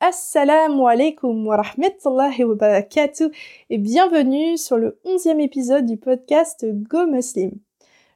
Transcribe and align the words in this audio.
Assalamu 0.00 0.86
alaikum 0.86 1.44
wa 1.44 1.56
rahmatullahi 1.56 2.44
wa 2.44 2.54
barakatuh 2.54 3.32
et 3.68 3.78
bienvenue 3.78 4.56
sur 4.56 4.76
le 4.76 4.96
onzième 5.04 5.40
épisode 5.40 5.86
du 5.86 5.96
podcast 5.96 6.64
Go 6.64 7.06
Muslim. 7.08 7.50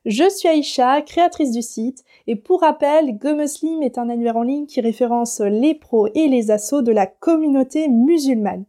Je 0.04 0.30
suis 0.30 0.48
Aïcha, 0.48 1.03
créatrice 1.03 1.50
du 1.50 1.60
site, 1.60 2.04
et 2.29 2.37
pour 2.37 2.60
rappel, 2.60 3.18
Go 3.18 3.34
Muslim 3.34 3.82
est 3.82 3.98
un 3.98 4.10
annuaire 4.10 4.37
en 4.37 4.45
ligne 4.45 4.66
qui 4.66 4.80
référence 4.80 5.40
les 5.40 5.74
pros 5.74 6.06
et 6.14 6.29
les 6.29 6.53
assos 6.53 6.82
de 6.82 6.92
la 6.92 7.06
communauté 7.08 7.88
musulmane. 7.88 8.64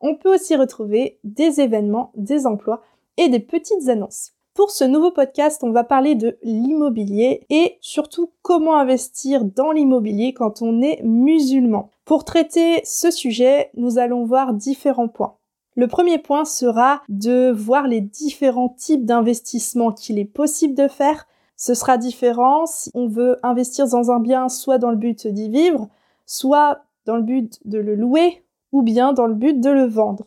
On 0.00 0.16
peut 0.16 0.34
aussi 0.34 0.56
retrouver 0.56 1.20
des 1.22 1.60
événements, 1.60 2.10
des 2.16 2.44
emplois 2.44 2.82
et 3.18 3.28
des 3.28 3.38
petites 3.38 3.88
annonces. 3.88 4.32
Pour 4.54 4.72
ce 4.72 4.82
nouveau 4.82 5.12
podcast, 5.12 5.62
on 5.62 5.70
va 5.70 5.84
parler 5.84 6.16
de 6.16 6.36
l'immobilier 6.42 7.46
et 7.50 7.78
surtout 7.80 8.32
comment 8.42 8.76
investir 8.76 9.44
dans 9.44 9.70
l'immobilier 9.70 10.34
quand 10.34 10.60
on 10.60 10.82
est 10.82 11.00
musulman. 11.04 11.90
Pour 12.08 12.24
traiter 12.24 12.80
ce 12.84 13.10
sujet, 13.10 13.70
nous 13.74 13.98
allons 13.98 14.24
voir 14.24 14.54
différents 14.54 15.08
points. 15.08 15.36
Le 15.76 15.88
premier 15.88 16.16
point 16.16 16.46
sera 16.46 17.02
de 17.10 17.50
voir 17.50 17.86
les 17.86 18.00
différents 18.00 18.70
types 18.70 19.04
d'investissements 19.04 19.92
qu'il 19.92 20.18
est 20.18 20.24
possible 20.24 20.74
de 20.74 20.88
faire. 20.88 21.26
Ce 21.58 21.74
sera 21.74 21.98
différent 21.98 22.64
si 22.64 22.90
on 22.94 23.08
veut 23.08 23.38
investir 23.42 23.86
dans 23.86 24.10
un 24.10 24.20
bien 24.20 24.48
soit 24.48 24.78
dans 24.78 24.88
le 24.88 24.96
but 24.96 25.26
d'y 25.26 25.50
vivre, 25.50 25.90
soit 26.24 26.80
dans 27.04 27.16
le 27.16 27.22
but 27.22 27.60
de 27.66 27.76
le 27.76 27.94
louer, 27.94 28.42
ou 28.72 28.80
bien 28.80 29.12
dans 29.12 29.26
le 29.26 29.34
but 29.34 29.60
de 29.60 29.68
le 29.68 29.84
vendre. 29.84 30.24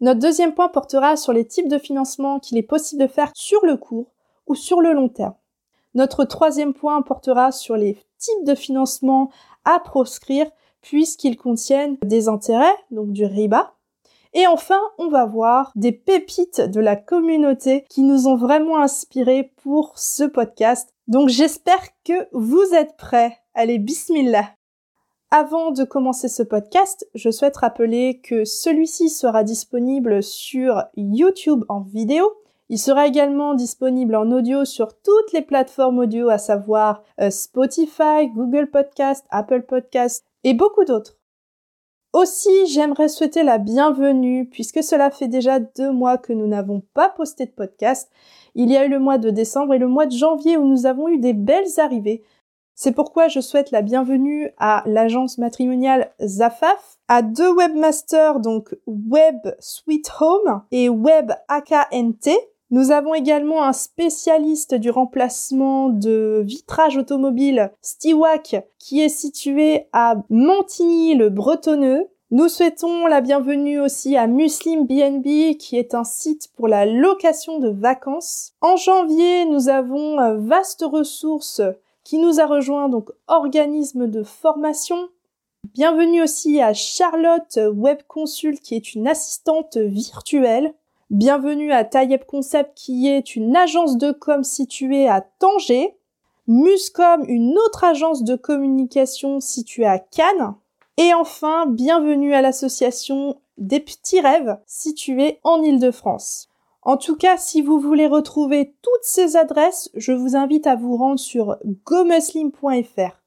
Notre 0.00 0.20
deuxième 0.20 0.54
point 0.54 0.68
portera 0.68 1.18
sur 1.18 1.34
les 1.34 1.44
types 1.46 1.68
de 1.68 1.78
financement 1.78 2.38
qu'il 2.38 2.56
est 2.56 2.62
possible 2.62 3.02
de 3.02 3.06
faire 3.06 3.32
sur 3.34 3.66
le 3.66 3.76
court 3.76 4.14
ou 4.46 4.54
sur 4.54 4.80
le 4.80 4.94
long 4.94 5.10
terme. 5.10 5.34
Notre 5.92 6.24
troisième 6.24 6.72
point 6.72 7.02
portera 7.02 7.52
sur 7.52 7.76
les 7.76 7.98
types 8.16 8.44
de 8.44 8.54
financement 8.54 9.30
à 9.66 9.78
proscrire 9.78 10.50
puisqu'ils 10.88 11.36
contiennent 11.36 11.98
des 12.02 12.28
intérêts, 12.28 12.74
donc 12.90 13.12
du 13.12 13.26
riba. 13.26 13.74
Et 14.32 14.46
enfin, 14.46 14.80
on 14.96 15.08
va 15.08 15.26
voir 15.26 15.70
des 15.76 15.92
pépites 15.92 16.62
de 16.62 16.80
la 16.80 16.96
communauté 16.96 17.84
qui 17.90 18.02
nous 18.02 18.26
ont 18.26 18.36
vraiment 18.36 18.78
inspirés 18.78 19.52
pour 19.62 19.98
ce 19.98 20.24
podcast. 20.24 20.94
Donc 21.06 21.28
j'espère 21.28 21.82
que 22.04 22.26
vous 22.32 22.74
êtes 22.74 22.96
prêts. 22.96 23.36
Allez, 23.52 23.78
bismillah. 23.78 24.50
Avant 25.30 25.72
de 25.72 25.84
commencer 25.84 26.28
ce 26.28 26.42
podcast, 26.42 27.06
je 27.14 27.30
souhaite 27.30 27.58
rappeler 27.58 28.20
que 28.22 28.46
celui-ci 28.46 29.10
sera 29.10 29.44
disponible 29.44 30.22
sur 30.22 30.84
YouTube 30.96 31.64
en 31.68 31.80
vidéo. 31.80 32.32
Il 32.70 32.78
sera 32.78 33.06
également 33.06 33.52
disponible 33.54 34.14
en 34.14 34.30
audio 34.30 34.64
sur 34.64 34.88
toutes 35.00 35.32
les 35.34 35.42
plateformes 35.42 35.98
audio, 35.98 36.30
à 36.30 36.38
savoir 36.38 37.02
euh, 37.20 37.28
Spotify, 37.28 38.28
Google 38.34 38.70
Podcast, 38.70 39.26
Apple 39.30 39.62
Podcast 39.62 40.27
et 40.48 40.54
beaucoup 40.54 40.84
d'autres. 40.86 41.18
Aussi, 42.14 42.66
j'aimerais 42.68 43.08
souhaiter 43.08 43.42
la 43.42 43.58
bienvenue, 43.58 44.48
puisque 44.48 44.82
cela 44.82 45.10
fait 45.10 45.28
déjà 45.28 45.60
deux 45.60 45.92
mois 45.92 46.16
que 46.16 46.32
nous 46.32 46.46
n'avons 46.46 46.80
pas 46.94 47.10
posté 47.10 47.44
de 47.44 47.50
podcast. 47.50 48.10
Il 48.54 48.70
y 48.70 48.76
a 48.78 48.86
eu 48.86 48.88
le 48.88 48.98
mois 48.98 49.18
de 49.18 49.28
décembre 49.28 49.74
et 49.74 49.78
le 49.78 49.88
mois 49.88 50.06
de 50.06 50.16
janvier 50.16 50.56
où 50.56 50.64
nous 50.64 50.86
avons 50.86 51.08
eu 51.08 51.18
des 51.18 51.34
belles 51.34 51.78
arrivées. 51.78 52.22
C'est 52.74 52.92
pourquoi 52.92 53.28
je 53.28 53.40
souhaite 53.40 53.72
la 53.72 53.82
bienvenue 53.82 54.48
à 54.56 54.84
l'agence 54.86 55.36
matrimoniale 55.36 56.14
Zafaf, 56.24 56.96
à 57.08 57.20
deux 57.20 57.54
webmasters, 57.54 58.40
donc 58.40 58.74
Web 58.86 59.36
Sweet 59.58 60.10
Home 60.18 60.62
et 60.70 60.88
Web 60.88 61.32
AKNT. 61.48 62.30
Nous 62.70 62.90
avons 62.90 63.14
également 63.14 63.64
un 63.64 63.72
spécialiste 63.72 64.74
du 64.74 64.90
remplacement 64.90 65.88
de 65.88 66.42
vitrage 66.44 66.98
automobile, 66.98 67.72
Stiwak, 67.80 68.62
qui 68.78 69.00
est 69.00 69.08
situé 69.08 69.86
à 69.94 70.16
Montigny 70.28 71.14
le 71.14 71.30
Bretonneux. 71.30 72.08
Nous 72.30 72.48
souhaitons 72.50 73.06
la 73.06 73.22
bienvenue 73.22 73.80
aussi 73.80 74.18
à 74.18 74.26
Muslim 74.26 74.86
BNB, 74.86 75.56
qui 75.56 75.78
est 75.78 75.94
un 75.94 76.04
site 76.04 76.48
pour 76.56 76.68
la 76.68 76.84
location 76.84 77.58
de 77.58 77.70
vacances. 77.70 78.52
En 78.60 78.76
janvier, 78.76 79.46
nous 79.46 79.70
avons 79.70 80.20
euh, 80.20 80.36
Vaste 80.36 80.84
Ressources 80.86 81.62
qui 82.04 82.18
nous 82.18 82.38
a 82.38 82.44
rejoint, 82.44 82.90
donc 82.90 83.10
organisme 83.28 84.08
de 84.08 84.22
formation. 84.22 85.08
Bienvenue 85.72 86.22
aussi 86.22 86.60
à 86.60 86.74
Charlotte 86.74 87.58
Web 87.72 88.00
Consult 88.06 88.60
qui 88.60 88.74
est 88.74 88.94
une 88.94 89.08
assistante 89.08 89.78
virtuelle. 89.78 90.74
Bienvenue 91.10 91.72
à 91.72 91.84
Tayeb 91.84 92.24
Concept 92.26 92.72
qui 92.74 93.08
est 93.08 93.34
une 93.34 93.56
agence 93.56 93.96
de 93.96 94.12
com 94.12 94.44
située 94.44 95.08
à 95.08 95.22
Tanger. 95.22 95.96
Muscom, 96.46 97.24
une 97.26 97.56
autre 97.56 97.84
agence 97.84 98.24
de 98.24 98.36
communication 98.36 99.40
située 99.40 99.86
à 99.86 99.98
Cannes. 99.98 100.54
Et 100.98 101.14
enfin, 101.14 101.64
bienvenue 101.64 102.34
à 102.34 102.42
l'association 102.42 103.40
des 103.56 103.80
petits 103.80 104.20
rêves 104.20 104.58
située 104.66 105.40
en 105.44 105.62
Ile-de-France. 105.62 106.50
En 106.82 106.98
tout 106.98 107.16
cas, 107.16 107.38
si 107.38 107.62
vous 107.62 107.80
voulez 107.80 108.06
retrouver 108.06 108.74
toutes 108.82 109.04
ces 109.04 109.38
adresses, 109.38 109.88
je 109.94 110.12
vous 110.12 110.36
invite 110.36 110.66
à 110.66 110.76
vous 110.76 110.98
rendre 110.98 111.18
sur 111.18 111.56
gomuslim.fr. 111.86 113.22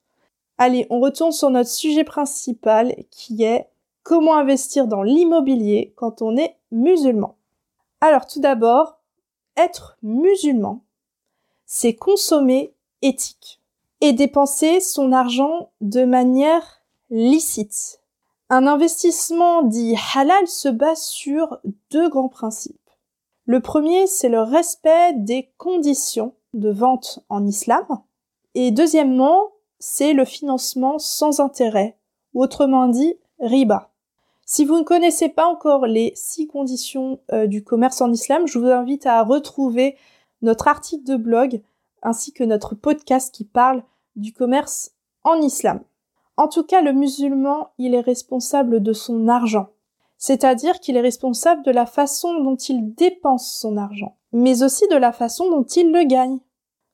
Allez, 0.59 0.85
on 0.91 0.99
retourne 0.99 1.31
sur 1.31 1.49
notre 1.49 1.69
sujet 1.71 2.03
principal 2.03 2.93
qui 3.09 3.43
est 3.43 3.65
comment 4.03 4.35
investir 4.35 4.85
dans 4.85 5.01
l'immobilier 5.01 5.93
quand 5.95 6.21
on 6.21 6.37
est 6.37 6.57
musulman. 6.71 7.37
Alors 8.03 8.25
tout 8.25 8.39
d'abord, 8.39 8.97
être 9.55 9.95
musulman, 10.01 10.81
c'est 11.67 11.93
consommer 11.93 12.73
éthique 13.03 13.61
et 14.01 14.11
dépenser 14.11 14.79
son 14.79 15.11
argent 15.11 15.69
de 15.81 16.03
manière 16.03 16.81
licite. 17.11 18.01
Un 18.49 18.65
investissement 18.65 19.61
dit 19.61 19.95
halal 20.15 20.47
se 20.47 20.67
base 20.67 21.03
sur 21.03 21.59
deux 21.91 22.09
grands 22.09 22.27
principes. 22.27 22.75
Le 23.45 23.59
premier, 23.59 24.07
c'est 24.07 24.29
le 24.29 24.41
respect 24.41 25.13
des 25.13 25.51
conditions 25.57 26.33
de 26.55 26.71
vente 26.71 27.19
en 27.29 27.45
islam. 27.45 27.85
Et 28.55 28.71
deuxièmement, 28.71 29.51
c'est 29.77 30.13
le 30.13 30.25
financement 30.25 30.97
sans 30.97 31.39
intérêt, 31.39 31.97
autrement 32.33 32.87
dit, 32.87 33.15
riba. 33.39 33.90
Si 34.53 34.65
vous 34.65 34.77
ne 34.77 34.83
connaissez 34.83 35.29
pas 35.29 35.47
encore 35.47 35.85
les 35.85 36.11
six 36.13 36.45
conditions 36.45 37.21
euh, 37.31 37.47
du 37.47 37.63
commerce 37.63 38.01
en 38.01 38.11
islam, 38.11 38.47
je 38.47 38.59
vous 38.59 38.67
invite 38.67 39.05
à 39.05 39.23
retrouver 39.23 39.95
notre 40.41 40.67
article 40.67 41.05
de 41.05 41.15
blog 41.15 41.61
ainsi 42.01 42.33
que 42.33 42.43
notre 42.43 42.75
podcast 42.75 43.33
qui 43.33 43.45
parle 43.45 43.81
du 44.17 44.33
commerce 44.33 44.91
en 45.23 45.35
islam. 45.35 45.79
En 46.35 46.49
tout 46.49 46.63
cas, 46.63 46.81
le 46.81 46.91
musulman, 46.91 47.69
il 47.77 47.95
est 47.95 48.01
responsable 48.01 48.83
de 48.83 48.91
son 48.91 49.29
argent 49.29 49.69
c'est-à-dire 50.17 50.79
qu'il 50.79 50.97
est 50.97 51.01
responsable 51.01 51.63
de 51.63 51.71
la 51.71 51.87
façon 51.87 52.43
dont 52.43 52.55
il 52.55 52.93
dépense 52.93 53.57
son 53.59 53.75
argent, 53.75 54.17
mais 54.31 54.61
aussi 54.61 54.87
de 54.89 54.95
la 54.95 55.13
façon 55.13 55.49
dont 55.49 55.63
il 55.63 55.91
le 55.91 56.03
gagne. 56.03 56.37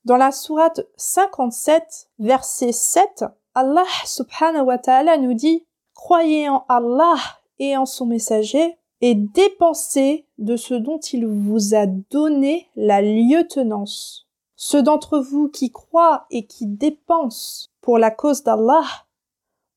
Dans 0.06 0.16
la 0.16 0.32
sourate 0.32 0.80
57, 0.96 2.08
verset 2.20 2.72
7, 2.72 3.26
Allah 3.54 3.84
subhanahu 4.06 4.68
wa 4.68 4.78
ta'ala 4.78 5.18
nous 5.18 5.34
dit 5.34 5.66
Croyez 5.94 6.48
en 6.48 6.64
Allah 6.70 7.18
et 7.60 7.78
en 7.78 7.86
son 7.86 8.06
messager 8.06 8.78
et 9.02 9.16
dépensez 9.16 10.26
de 10.38 10.56
ce 10.56 10.74
dont 10.74 11.00
il 11.00 11.26
vous 11.28 11.76
a 11.76 11.86
donné 11.86 12.68
la 12.76 13.02
lieutenance. 13.02 14.28
Ceux 14.56 14.82
d'entre 14.82 15.20
vous 15.20 15.50
qui 15.50 15.72
croient 15.72 16.26
et 16.32 16.48
qui 16.48 16.66
dépensent 16.66 17.70
pour 17.82 18.00
la 18.00 18.10
cause 18.10 18.44
d'Allah 18.44 18.86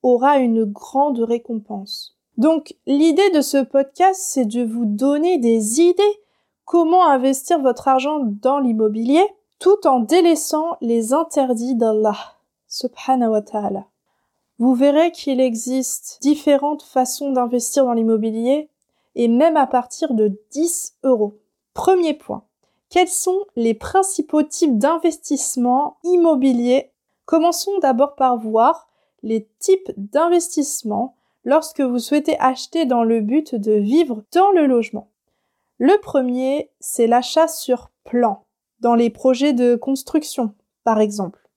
aura 0.03 0.39
une 0.39 0.65
grande 0.65 1.21
récompense. 1.21 2.17
Donc 2.39 2.75
l'idée 2.87 3.31
de 3.31 3.43
ce 3.43 3.63
podcast, 3.63 4.21
c'est 4.25 4.47
de 4.47 4.65
vous 4.65 4.87
donner 4.87 5.37
des 5.37 5.81
idées 5.81 6.21
comment 6.65 7.07
investir 7.07 7.61
votre 7.61 7.89
argent 7.89 8.21
dans 8.21 8.59
l'immobilier 8.59 9.25
tout 9.59 9.87
en 9.87 10.01
délaissant 10.01 10.79
les 10.81 11.13
interdits 11.13 11.75
d'Allah 11.75 12.17
subhanahu 12.67 13.33
wa 13.33 13.43
ta'ala. 13.43 13.90
Vous 14.61 14.75
verrez 14.75 15.11
qu'il 15.11 15.41
existe 15.41 16.19
différentes 16.21 16.83
façons 16.83 17.33
d'investir 17.33 17.87
dans 17.87 17.95
l'immobilier 17.95 18.69
et 19.15 19.27
même 19.27 19.57
à 19.57 19.67
partir 19.67 20.13
de 20.13 20.39
10 20.51 20.99
euros. 21.03 21.39
Premier 21.73 22.13
point. 22.13 22.45
Quels 22.91 23.09
sont 23.09 23.41
les 23.57 23.73
principaux 23.73 24.43
types 24.43 24.77
d'investissements 24.77 25.97
immobiliers? 26.05 26.91
Commençons 27.25 27.79
d'abord 27.79 28.17
par 28.17 28.37
voir 28.37 28.91
les 29.23 29.49
types 29.61 29.93
d'investissements 29.97 31.17
lorsque 31.47 31.81
vous 31.81 31.99
souhaitez 31.99 32.39
acheter 32.39 32.85
dans 32.85 33.03
le 33.03 33.23
but 33.23 33.55
de 33.55 33.73
vivre 33.73 34.25
dans 34.31 34.51
le 34.51 34.67
logement. 34.67 35.09
Le 35.79 35.99
premier, 36.03 36.69
c'est 36.81 37.07
l'achat 37.07 37.49
sur 37.49 37.91
plan, 38.05 38.45
dans 38.81 38.95
les 38.95 39.09
projets 39.09 39.55
de 39.55 39.75
construction, 39.75 40.53
par 40.85 41.01
exemple. 41.01 41.50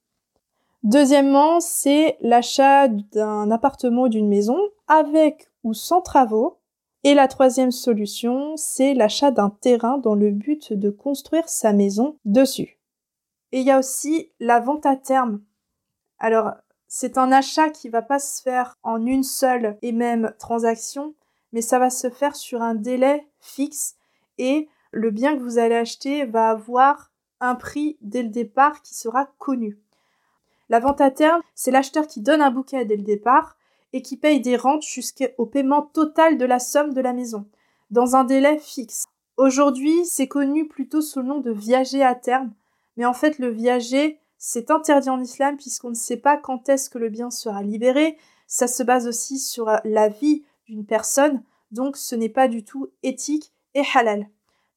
Deuxièmement, 0.84 1.62
c'est 1.62 2.18
l'achat 2.20 2.90
d'un 2.90 3.50
appartement 3.52 4.04
ou 4.04 4.10
d'une 4.10 4.28
maison 4.28 4.58
avec 4.88 5.50
ou 5.64 5.74
sans 5.74 6.02
travaux. 6.02 6.60
Et 7.06 7.14
la 7.14 7.28
troisième 7.28 7.72
solution, 7.72 8.56
c'est 8.58 8.94
l'achat 8.94 9.32
d'un 9.32 9.50
terrain 9.50 9.98
dans 9.98 10.16
le 10.16 10.32
but 10.32 10.74
de 10.74 10.90
construire 10.90 11.48
sa 11.48 11.74
maison 11.74 12.18
dessus. 12.26 12.80
Et 13.54 13.60
il 13.60 13.66
y 13.66 13.72
a 13.72 13.80
aussi 13.80 14.32
la 14.40 14.60
vente 14.60 14.86
à 14.86 14.96
terme. 14.96 15.42
Alors, 16.18 16.52
c'est 16.88 17.18
un 17.18 17.32
achat 17.32 17.70
qui 17.70 17.90
va 17.90 18.02
pas 18.02 18.20
se 18.20 18.42
faire 18.42 18.78
en 18.84 19.06
une 19.06 19.24
seule 19.24 19.78
et 19.82 19.92
même 19.92 20.34
transaction, 20.38 21.16
mais 21.52 21.62
ça 21.62 21.80
va 21.80 21.90
se 21.90 22.10
faire 22.10 22.36
sur 22.36 22.62
un 22.62 22.76
délai 22.76 23.28
fixe 23.40 23.96
et 24.38 24.68
le 24.92 25.12
bien 25.12 25.36
que 25.36 25.42
vous 25.42 25.58
allez 25.58 25.76
acheter 25.76 26.26
va 26.26 26.50
avoir 26.50 27.12
un 27.40 27.56
prix 27.56 27.98
dès 28.02 28.24
le 28.24 28.30
départ 28.30 28.82
qui 28.82 28.96
sera 28.96 29.28
connu. 29.38 29.83
La 30.74 30.80
vente 30.80 31.02
à 31.02 31.12
terme, 31.12 31.44
c'est 31.54 31.70
l'acheteur 31.70 32.08
qui 32.08 32.20
donne 32.20 32.42
un 32.42 32.50
bouquet 32.50 32.84
dès 32.84 32.96
le 32.96 33.04
départ 33.04 33.58
et 33.94 34.02
qui 34.02 34.18
paye 34.18 34.42
des 34.42 34.58
rentes 34.58 34.82
jusqu'au 34.82 35.46
paiement 35.46 35.84
total 35.84 36.40
de 36.40 36.46
la 36.46 36.58
somme 36.58 36.96
de 36.96 37.00
la 37.00 37.14
maison, 37.14 37.48
dans 37.92 38.16
un 38.16 38.24
délai 38.24 38.58
fixe. 38.58 39.06
Aujourd'hui, 39.38 40.04
c'est 40.06 40.28
connu 40.28 40.68
plutôt 40.68 41.02
sous 41.02 41.20
le 41.20 41.28
nom 41.28 41.42
de 41.42 41.52
viager 41.52 42.02
à 42.02 42.16
terme, 42.16 42.56
mais 42.98 43.06
en 43.06 43.14
fait 43.14 43.38
le 43.38 43.50
viager, 43.50 44.20
c'est 44.40 44.72
interdit 44.72 45.12
en 45.12 45.22
islam 45.22 45.58
puisqu'on 45.58 45.92
ne 45.92 45.94
sait 45.94 46.18
pas 46.18 46.38
quand 46.38 46.68
est-ce 46.70 46.90
que 46.90 46.98
le 46.98 47.10
bien 47.10 47.30
sera 47.30 47.62
libéré, 47.62 48.18
ça 48.48 48.66
se 48.66 48.82
base 48.82 49.08
aussi 49.08 49.38
sur 49.38 49.70
la 49.84 50.10
vie 50.10 50.44
d'une 50.66 50.88
personne, 50.88 51.44
donc 51.70 51.98
ce 51.98 52.16
n'est 52.16 52.30
pas 52.30 52.48
du 52.48 52.66
tout 52.66 52.88
éthique 53.04 53.54
et 53.76 53.84
halal. 53.94 54.28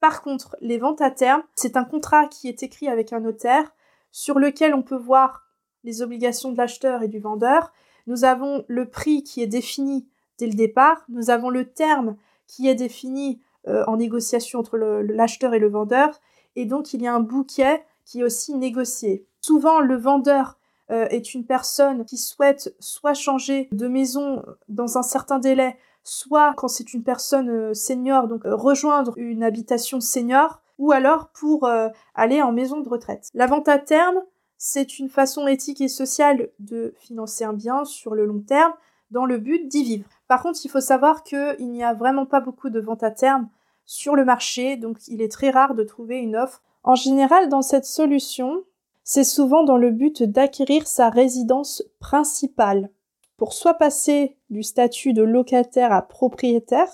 Par 0.00 0.20
contre, 0.20 0.58
les 0.60 0.76
ventes 0.76 1.00
à 1.00 1.10
terme, 1.10 1.42
c'est 1.54 1.78
un 1.78 1.84
contrat 1.84 2.26
qui 2.26 2.48
est 2.48 2.62
écrit 2.62 2.88
avec 2.88 3.14
un 3.14 3.20
notaire 3.20 3.74
sur 4.12 4.38
lequel 4.38 4.74
on 4.74 4.82
peut 4.82 4.98
voir 4.98 5.45
les 5.86 6.02
obligations 6.02 6.52
de 6.52 6.58
l'acheteur 6.58 7.02
et 7.02 7.08
du 7.08 7.20
vendeur. 7.20 7.72
Nous 8.06 8.24
avons 8.24 8.64
le 8.68 8.90
prix 8.90 9.22
qui 9.22 9.40
est 9.40 9.46
défini 9.46 10.06
dès 10.38 10.46
le 10.46 10.54
départ. 10.54 11.04
Nous 11.08 11.30
avons 11.30 11.48
le 11.48 11.64
terme 11.64 12.16
qui 12.46 12.68
est 12.68 12.74
défini 12.74 13.40
euh, 13.68 13.84
en 13.86 13.96
négociation 13.96 14.58
entre 14.58 14.76
l'acheteur 14.76 15.54
et 15.54 15.58
le 15.58 15.68
vendeur. 15.68 16.20
Et 16.56 16.66
donc, 16.66 16.92
il 16.92 17.02
y 17.02 17.06
a 17.06 17.14
un 17.14 17.20
bouquet 17.20 17.84
qui 18.04 18.20
est 18.20 18.24
aussi 18.24 18.54
négocié. 18.54 19.26
Souvent, 19.40 19.80
le 19.80 19.96
vendeur 19.96 20.58
euh, 20.90 21.06
est 21.10 21.34
une 21.34 21.46
personne 21.46 22.04
qui 22.04 22.16
souhaite 22.16 22.74
soit 22.80 23.14
changer 23.14 23.68
de 23.72 23.88
maison 23.88 24.42
dans 24.68 24.98
un 24.98 25.02
certain 25.02 25.38
délai, 25.38 25.76
soit 26.02 26.54
quand 26.56 26.68
c'est 26.68 26.94
une 26.94 27.02
personne 27.02 27.48
euh, 27.48 27.74
senior, 27.74 28.28
donc 28.28 28.42
rejoindre 28.44 29.14
une 29.16 29.42
habitation 29.42 30.00
senior, 30.00 30.60
ou 30.78 30.92
alors 30.92 31.28
pour 31.28 31.66
aller 32.14 32.42
en 32.42 32.52
maison 32.52 32.80
de 32.80 32.88
retraite. 32.90 33.30
La 33.32 33.46
vente 33.46 33.66
à 33.66 33.78
terme, 33.78 34.20
c'est 34.58 34.98
une 34.98 35.08
façon 35.08 35.46
éthique 35.46 35.80
et 35.80 35.88
sociale 35.88 36.48
de 36.58 36.94
financer 36.98 37.44
un 37.44 37.52
bien 37.52 37.84
sur 37.84 38.14
le 38.14 38.24
long 38.24 38.40
terme 38.40 38.72
dans 39.10 39.26
le 39.26 39.38
but 39.38 39.68
d'y 39.68 39.84
vivre. 39.84 40.08
Par 40.28 40.42
contre, 40.42 40.60
il 40.64 40.68
faut 40.68 40.80
savoir 40.80 41.22
qu'il 41.22 41.70
n'y 41.70 41.84
a 41.84 41.94
vraiment 41.94 42.26
pas 42.26 42.40
beaucoup 42.40 42.70
de 42.70 42.80
ventes 42.80 43.02
à 43.02 43.10
terme 43.10 43.48
sur 43.84 44.16
le 44.16 44.24
marché, 44.24 44.76
donc 44.76 44.98
il 45.06 45.22
est 45.22 45.30
très 45.30 45.50
rare 45.50 45.74
de 45.74 45.84
trouver 45.84 46.18
une 46.18 46.36
offre. 46.36 46.62
En 46.82 46.94
général, 46.94 47.48
dans 47.48 47.62
cette 47.62 47.84
solution, 47.84 48.64
c'est 49.04 49.24
souvent 49.24 49.62
dans 49.62 49.76
le 49.76 49.92
but 49.92 50.22
d'acquérir 50.22 50.86
sa 50.88 51.08
résidence 51.08 51.84
principale, 52.00 52.90
pour 53.36 53.52
soit 53.52 53.74
passer 53.74 54.36
du 54.50 54.62
statut 54.62 55.12
de 55.12 55.22
locataire 55.22 55.92
à 55.92 56.02
propriétaire, 56.02 56.88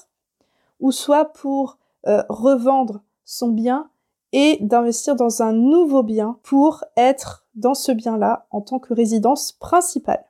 ou 0.80 0.92
soit 0.92 1.32
pour 1.32 1.78
euh, 2.06 2.22
revendre 2.28 3.02
son 3.24 3.48
bien 3.48 3.88
et 4.32 4.58
d'investir 4.60 5.14
dans 5.16 5.42
un 5.42 5.52
nouveau 5.52 6.02
bien 6.02 6.38
pour 6.42 6.84
être 6.96 7.41
dans 7.54 7.74
ce 7.74 7.92
bien-là 7.92 8.46
en 8.50 8.60
tant 8.60 8.78
que 8.78 8.94
résidence 8.94 9.52
principale. 9.52 10.24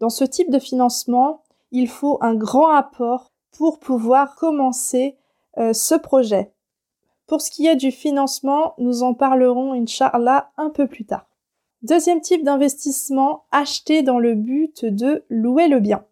Dans 0.00 0.10
ce 0.10 0.24
type 0.24 0.50
de 0.50 0.58
financement, 0.58 1.42
il 1.70 1.88
faut 1.88 2.18
un 2.20 2.34
grand 2.34 2.70
apport 2.70 3.32
pour 3.56 3.78
pouvoir 3.78 4.34
commencer 4.36 5.16
euh, 5.58 5.72
ce 5.72 5.94
projet. 5.94 6.52
Pour 7.26 7.40
ce 7.40 7.50
qui 7.50 7.66
est 7.66 7.76
du 7.76 7.90
financement, 7.90 8.74
nous 8.78 9.02
en 9.02 9.14
parlerons, 9.14 9.72
Inch'Allah, 9.72 10.50
un 10.56 10.70
peu 10.70 10.86
plus 10.86 11.04
tard. 11.04 11.26
Deuxième 11.82 12.20
type 12.20 12.44
d'investissement, 12.44 13.44
acheter 13.50 14.02
dans 14.02 14.18
le 14.18 14.34
but 14.34 14.84
de 14.84 15.24
louer 15.28 15.68
le 15.68 15.80
bien. 15.80 16.04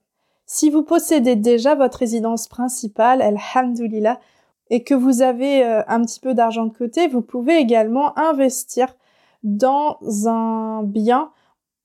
Si 0.46 0.70
vous 0.70 0.82
possédez 0.82 1.36
déjà 1.36 1.74
votre 1.74 1.98
résidence 1.98 2.48
principale, 2.48 3.22
Alhamdulillah, 3.22 4.20
et 4.70 4.82
que 4.82 4.94
vous 4.94 5.22
avez 5.22 5.64
euh, 5.64 5.82
un 5.88 6.02
petit 6.02 6.20
peu 6.20 6.34
d'argent 6.34 6.66
de 6.66 6.76
côté, 6.76 7.06
vous 7.08 7.22
pouvez 7.22 7.58
également 7.58 8.18
investir 8.18 8.94
dans 9.44 9.98
un 10.26 10.82
bien 10.82 11.30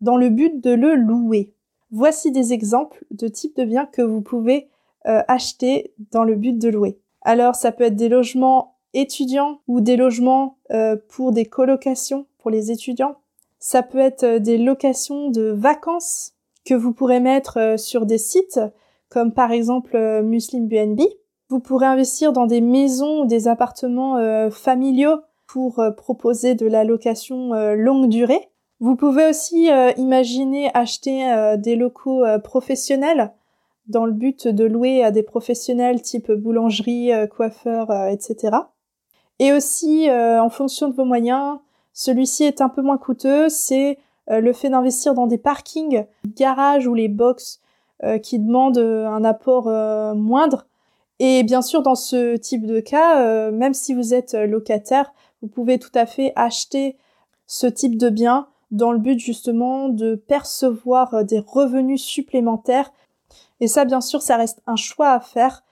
dans 0.01 0.17
le 0.17 0.29
but 0.29 0.63
de 0.63 0.71
le 0.71 0.95
louer. 0.95 1.53
Voici 1.91 2.31
des 2.31 2.53
exemples 2.53 3.05
de 3.11 3.27
types 3.27 3.55
de 3.57 3.65
biens 3.65 3.85
que 3.85 4.01
vous 4.01 4.21
pouvez 4.21 4.69
euh, 5.07 5.21
acheter 5.27 5.93
dans 6.11 6.23
le 6.23 6.35
but 6.35 6.57
de 6.57 6.69
louer. 6.69 6.99
Alors 7.21 7.55
ça 7.55 7.71
peut 7.71 7.83
être 7.83 7.95
des 7.95 8.09
logements 8.09 8.77
étudiants 8.93 9.59
ou 9.67 9.81
des 9.81 9.97
logements 9.97 10.57
euh, 10.71 10.95
pour 11.09 11.31
des 11.31 11.45
colocations 11.45 12.25
pour 12.39 12.49
les 12.49 12.71
étudiants. 12.71 13.15
Ça 13.59 13.83
peut 13.83 13.99
être 13.99 14.37
des 14.37 14.57
locations 14.57 15.29
de 15.29 15.49
vacances 15.51 16.33
que 16.65 16.73
vous 16.73 16.93
pourrez 16.93 17.19
mettre 17.19 17.75
sur 17.77 18.05
des 18.05 18.17
sites 18.17 18.59
comme 19.09 19.33
par 19.33 19.51
exemple 19.51 20.21
Muslim 20.21 20.67
BNB 20.67 21.01
vous 21.49 21.59
pourrez 21.59 21.87
investir 21.87 22.31
dans 22.31 22.45
des 22.45 22.61
maisons 22.61 23.21
ou 23.21 23.25
des 23.25 23.47
appartements 23.47 24.17
euh, 24.17 24.51
familiaux 24.51 25.17
pour 25.51 25.79
euh, 25.79 25.91
proposer 25.91 26.55
de 26.55 26.67
la 26.67 26.83
location 26.83 27.53
euh, 27.53 27.75
longue 27.75 28.07
durée. 28.07 28.49
Vous 28.79 28.95
pouvez 28.95 29.27
aussi 29.27 29.67
imaginer 29.97 30.71
acheter 30.73 31.29
des 31.57 31.75
locaux 31.75 32.23
professionnels 32.45 33.33
dans 33.87 34.05
le 34.05 34.13
but 34.13 34.47
de 34.47 34.63
louer 34.63 35.03
à 35.03 35.11
des 35.11 35.21
professionnels 35.21 36.01
type 36.01 36.31
boulangerie, 36.31 37.11
coiffeur, 37.29 37.91
etc. 38.07 38.55
Et 39.39 39.51
aussi, 39.51 40.09
en 40.09 40.49
fonction 40.49 40.87
de 40.87 40.93
vos 40.93 41.03
moyens, 41.03 41.57
celui-ci 41.91 42.45
est 42.45 42.61
un 42.61 42.69
peu 42.69 42.81
moins 42.81 42.97
coûteux, 42.97 43.49
c'est 43.49 43.97
le 44.29 44.53
fait 44.53 44.69
d'investir 44.69 45.13
dans 45.13 45.27
des 45.27 45.37
parkings, 45.37 46.05
garages 46.37 46.87
ou 46.87 46.93
les 46.93 47.09
box 47.09 47.59
qui 48.23 48.39
demandent 48.39 48.77
un 48.77 49.25
apport 49.25 49.65
moindre 50.15 50.69
et 51.19 51.43
bien 51.43 51.61
sûr, 51.61 51.81
dans 51.81 51.95
ce 51.95 52.37
type 52.37 52.65
de 52.65 52.79
cas, 52.79 53.21
euh, 53.21 53.51
même 53.51 53.73
si 53.73 53.93
vous 53.93 54.13
êtes 54.13 54.33
locataire, 54.33 55.13
vous 55.41 55.47
pouvez 55.47 55.79
tout 55.79 55.91
à 55.93 56.05
fait 56.05 56.33
acheter 56.35 56.97
ce 57.47 57.67
type 57.67 57.97
de 57.97 58.09
bien 58.09 58.47
dans 58.71 58.91
le 58.91 58.99
but 58.99 59.19
justement 59.19 59.89
de 59.89 60.15
percevoir 60.15 61.13
euh, 61.13 61.23
des 61.23 61.39
revenus 61.39 62.03
supplémentaires. 62.03 62.91
Et 63.59 63.67
ça, 63.67 63.85
bien 63.85 64.01
sûr, 64.01 64.21
ça 64.21 64.37
reste 64.37 64.61
un 64.67 64.75
choix 64.75 65.11
à 65.11 65.19
faire. 65.19 65.63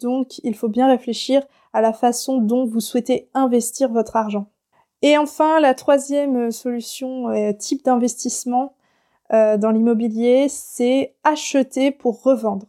Donc, 0.00 0.38
il 0.44 0.54
faut 0.54 0.68
bien 0.68 0.88
réfléchir 0.88 1.42
à 1.72 1.80
la 1.80 1.92
façon 1.92 2.38
dont 2.38 2.64
vous 2.64 2.80
souhaitez 2.80 3.28
investir 3.34 3.90
votre 3.90 4.16
argent. 4.16 4.46
Et 5.02 5.18
enfin, 5.18 5.60
la 5.60 5.74
troisième 5.74 6.50
solution, 6.50 7.28
euh, 7.28 7.52
type 7.52 7.84
d'investissement 7.84 8.72
dans 9.28 9.72
l'immobilier, 9.72 10.46
c'est 10.48 11.16
acheter 11.24 11.90
pour 11.90 12.22
revendre. 12.22 12.66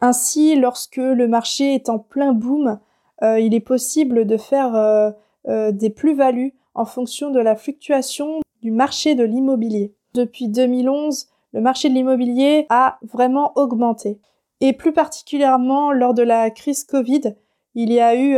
Ainsi, 0.00 0.56
lorsque 0.56 0.96
le 0.96 1.28
marché 1.28 1.74
est 1.74 1.88
en 1.90 1.98
plein 1.98 2.32
boom, 2.32 2.78
euh, 3.22 3.38
il 3.38 3.54
est 3.54 3.60
possible 3.60 4.26
de 4.26 4.36
faire 4.36 4.74
euh, 4.74 5.10
euh, 5.10 5.12
des 5.46 5.90
plus-values 5.90 6.54
en 6.74 6.84
fonction 6.84 7.30
de 7.30 7.40
la 7.40 7.56
fluctuation 7.56 8.40
du 8.62 8.70
marché 8.70 9.14
de 9.14 9.24
l'immobilier. 9.24 9.94
Depuis 10.14 10.48
2011, 10.48 11.28
le 11.52 11.60
marché 11.60 11.88
de 11.88 11.94
l'immobilier 11.94 12.66
a 12.68 12.98
vraiment 13.02 13.52
augmenté. 13.56 14.20
Et 14.60 14.72
plus 14.72 14.92
particulièrement 14.92 15.92
lors 15.92 16.14
de 16.14 16.22
la 16.22 16.50
crise 16.50 16.84
Covid, 16.84 17.34
il 17.74 17.90
y 17.92 18.00
a 18.00 18.14
eu 18.14 18.36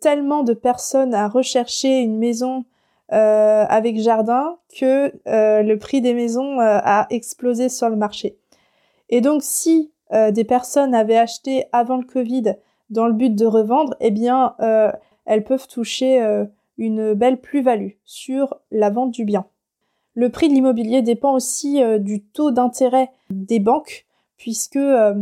tellement 0.00 0.42
de 0.42 0.52
personnes 0.52 1.14
à 1.14 1.28
rechercher 1.28 2.00
une 2.00 2.18
maison 2.18 2.64
avec 3.08 3.98
jardin 3.98 4.58
que 4.78 5.12
le 5.26 5.74
prix 5.76 6.02
des 6.02 6.14
maisons 6.14 6.58
a 6.60 7.06
explosé 7.10 7.68
sur 7.68 7.88
le 7.88 7.96
marché. 7.96 8.36
Et 9.10 9.20
donc 9.20 9.42
si 9.42 9.92
euh, 10.12 10.30
des 10.30 10.44
personnes 10.44 10.94
avaient 10.94 11.18
acheté 11.18 11.66
avant 11.72 11.96
le 11.96 12.04
Covid 12.04 12.54
dans 12.88 13.06
le 13.06 13.12
but 13.12 13.34
de 13.34 13.46
revendre, 13.46 13.94
eh 14.00 14.10
bien, 14.10 14.54
euh, 14.60 14.90
elles 15.24 15.44
peuvent 15.44 15.68
toucher 15.68 16.22
euh, 16.22 16.44
une 16.78 17.14
belle 17.14 17.40
plus-value 17.40 17.92
sur 18.04 18.56
la 18.70 18.90
vente 18.90 19.10
du 19.10 19.24
bien. 19.24 19.46
Le 20.14 20.28
prix 20.28 20.48
de 20.48 20.54
l'immobilier 20.54 21.02
dépend 21.02 21.34
aussi 21.34 21.80
du 22.00 22.20
taux 22.22 22.50
d'intérêt 22.50 23.10
des 23.30 23.60
banques, 23.60 24.06
puisque 24.36 24.78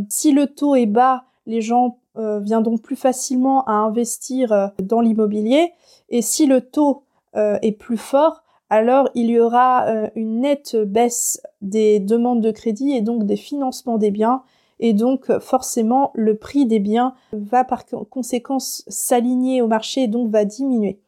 si 0.09 0.31
le 0.31 0.47
taux 0.47 0.75
est 0.75 0.87
bas, 0.87 1.25
les 1.45 1.61
gens 1.61 1.99
viendront 2.15 2.77
plus 2.77 2.95
facilement 2.95 3.63
à 3.65 3.73
investir 3.73 4.71
dans 4.81 4.99
l'immobilier, 4.99 5.73
et 6.09 6.23
si 6.23 6.47
le 6.47 6.61
taux 6.61 7.03
est 7.35 7.77
plus 7.77 7.97
fort, 7.97 8.41
alors 8.71 9.09
il 9.13 9.29
y 9.29 9.39
aura 9.39 10.09
une 10.15 10.41
nette 10.41 10.75
baisse 10.75 11.39
des 11.61 11.99
demandes 11.99 12.41
de 12.41 12.51
crédit 12.51 12.91
et 12.91 13.01
donc 13.01 13.25
des 13.25 13.37
financements 13.37 13.99
des 13.99 14.11
biens 14.11 14.41
et 14.79 14.93
donc 14.93 15.37
forcément 15.39 16.11
le 16.15 16.37
prix 16.37 16.65
des 16.65 16.79
biens 16.79 17.13
va 17.33 17.63
par 17.63 17.85
conséquence 18.09 18.83
s'aligner 18.87 19.61
au 19.61 19.67
marché 19.67 20.03
et 20.03 20.07
donc 20.07 20.29
va 20.31 20.45
diminuer. 20.45 20.99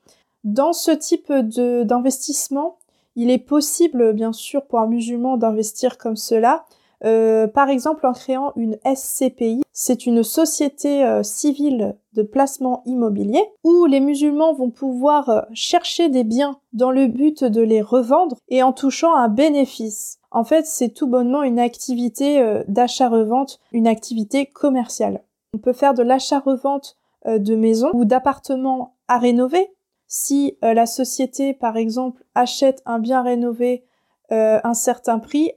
Dans 0.43 0.73
ce 0.73 0.91
type 0.91 1.31
d'investissement, 1.31 2.77
il 3.15 3.29
est 3.29 3.37
possible 3.37 4.13
bien 4.13 4.33
sûr 4.33 4.65
pour 4.65 4.79
un 4.79 4.87
musulman 4.87 5.37
d'investir 5.37 5.97
comme 5.97 6.15
cela 6.15 6.65
euh, 7.03 7.47
par 7.47 7.69
exemple 7.69 8.05
en 8.05 8.13
créant 8.13 8.53
une 8.55 8.77
SCPI, 8.85 9.63
c'est 9.73 10.05
une 10.05 10.23
société 10.23 11.03
euh, 11.03 11.23
civile 11.23 11.95
de 12.13 12.23
placement 12.23 12.83
immobilier, 12.85 13.43
où 13.63 13.85
les 13.85 13.99
musulmans 13.99 14.53
vont 14.53 14.69
pouvoir 14.69 15.29
euh, 15.29 15.41
chercher 15.53 16.09
des 16.09 16.23
biens 16.23 16.59
dans 16.73 16.91
le 16.91 17.07
but 17.07 17.43
de 17.43 17.61
les 17.61 17.81
revendre 17.81 18.37
et 18.49 18.61
en 18.61 18.73
touchant 18.73 19.15
un 19.15 19.29
bénéfice. 19.29 20.19
En 20.29 20.43
fait, 20.43 20.65
c'est 20.65 20.89
tout 20.89 21.07
bonnement 21.07 21.43
une 21.43 21.59
activité 21.59 22.61
d'achat-revente, 22.69 23.59
une 23.73 23.85
activité 23.85 24.45
commerciale. 24.45 25.23
On 25.53 25.57
peut 25.57 25.73
faire 25.73 25.93
de 25.93 26.03
l'achat-revente 26.03 26.95
de 27.25 27.53
maisons 27.53 27.89
ou 27.93 28.05
d'appartements 28.05 28.95
à 29.09 29.17
rénover. 29.17 29.73
Si 30.07 30.57
la 30.61 30.85
société, 30.85 31.53
par 31.53 31.75
exemple, 31.75 32.23
achète 32.33 32.81
un 32.85 32.99
bien 32.99 33.21
rénové 33.21 33.83
un 34.29 34.73
certain 34.73 35.19
prix, 35.19 35.51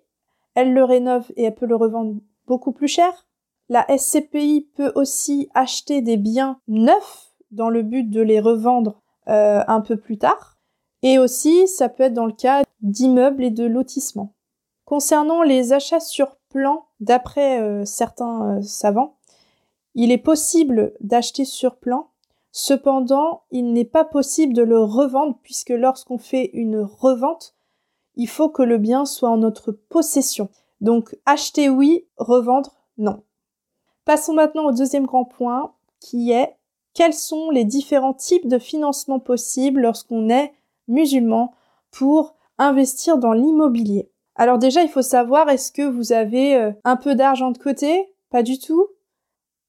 elle 0.55 0.73
le 0.73 0.85
rénove 0.85 1.31
et 1.37 1.45
elle 1.45 1.55
peut 1.55 1.67
le 1.67 1.77
revendre 1.77 2.17
beaucoup 2.47 2.73
plus 2.73 2.89
cher. 2.89 3.27
La 3.69 3.87
SCPI 3.97 4.69
peut 4.75 4.93
aussi 4.95 5.49
acheter 5.55 6.03
des 6.03 6.17
biens 6.17 6.59
neufs 6.69 7.35
dans 7.51 7.71
le 7.71 7.83
but 7.83 8.05
de 8.05 8.21
les 8.21 8.41
revendre 8.41 9.01
euh, 9.29 9.63
un 9.67 9.81
peu 9.81 9.97
plus 9.97 10.19
tard. 10.19 10.59
Et 11.03 11.19
aussi, 11.19 11.67
ça 11.69 11.89
peut 11.89 12.05
être 12.05 12.15
dans 12.15 12.27
le 12.27 12.33
cas 12.33 12.63
d'immeubles 12.83 13.45
et 13.45 13.51
de 13.51 13.65
lotissements. 13.65 14.35
Concernant 14.85 15.43
les 15.43 15.73
achats 15.73 16.01
sur 16.01 16.37
plan, 16.51 16.87
d'après 17.01 17.61
euh, 17.61 17.85
certains 17.85 18.59
euh, 18.59 18.63
savants, 18.63 19.17
il 19.95 20.13
est 20.13 20.19
possible 20.19 20.93
d'acheter 21.01 21.45
sur 21.45 21.77
plan. 21.77 22.09
Cependant, 22.53 23.43
il 23.51 23.73
n'est 23.73 23.85
pas 23.85 24.05
possible 24.05 24.53
de 24.53 24.63
le 24.63 24.81
revendre 24.81 25.39
puisque 25.43 25.71
lorsqu'on 25.71 26.19
fait 26.19 26.51
une 26.53 26.81
revente, 26.81 27.55
il 28.16 28.28
faut 28.28 28.49
que 28.49 28.62
le 28.62 28.78
bien 28.78 29.04
soit 29.04 29.30
en 29.30 29.38
notre 29.38 29.73
possession. 29.73 30.49
Donc 30.80 31.16
acheter 31.26 31.68
oui, 31.68 32.06
revendre 32.16 32.75
non. 32.99 33.23
Passons 34.04 34.35
maintenant 34.35 34.66
au 34.66 34.73
deuxième 34.73 35.06
grand 35.06 35.25
point 35.25 35.73
qui 36.00 36.33
est 36.33 36.56
quels 36.94 37.14
sont 37.14 37.50
les 37.50 37.64
différents 37.64 38.14
types 38.14 38.47
de 38.47 38.59
financement 38.59 39.18
possibles 39.18 39.80
lorsqu'on 39.80 40.28
est 40.28 40.54
musulman 40.87 41.52
pour 41.90 42.37
investir 42.59 43.18
dans 43.18 43.33
l'immobilier? 43.33 44.11
Alors 44.37 44.59
déjà, 44.59 44.83
il 44.83 44.88
faut 44.88 45.02
savoir, 45.02 45.49
est-ce 45.49 45.73
que 45.73 45.83
vous 45.83 46.12
avez 46.12 46.56
euh, 46.56 46.73
un 46.85 46.97
peu 46.97 47.14
d'argent 47.14 47.50
de 47.50 47.59
côté? 47.59 48.14
Pas 48.30 48.42
du 48.42 48.59
tout. 48.59 48.88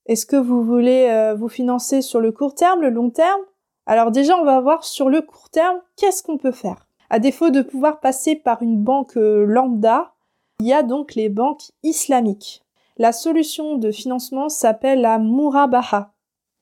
Est-ce 0.06 0.26
que 0.26 0.36
vous 0.36 0.64
voulez 0.64 1.08
euh, 1.10 1.34
vous 1.36 1.50
financer 1.50 2.02
sur 2.02 2.20
le 2.20 2.32
court 2.32 2.56
terme, 2.56 2.82
le 2.82 2.90
long 2.90 3.10
terme? 3.10 3.42
Alors 3.88 4.12
déjà, 4.12 4.36
on 4.38 4.46
va 4.46 4.60
voir 4.60 4.84
sur 4.84 5.10
le 5.10 5.22
court 5.22 5.50
terme, 5.50 5.80
qu'est-ce 5.96 6.24
qu'on 6.24 6.38
peut 6.38 6.52
faire? 6.52 6.85
À 7.10 7.20
défaut 7.20 7.50
de 7.50 7.62
pouvoir 7.62 8.00
passer 8.00 8.36
par 8.36 8.62
une 8.62 8.82
banque 8.82 9.18
euh, 9.18 9.46
lambda, 9.46 10.14
il 10.60 10.68
y 10.68 10.74
a 10.74 10.84
donc 10.84 11.16
les 11.16 11.30
banques 11.30 11.72
islamiques. 11.84 12.64
La 12.98 13.12
solution 13.12 13.76
de 13.76 13.92
financement 13.92 14.50
s'appelle 14.50 15.02
la 15.02 15.20
Murabaha. 15.20 16.14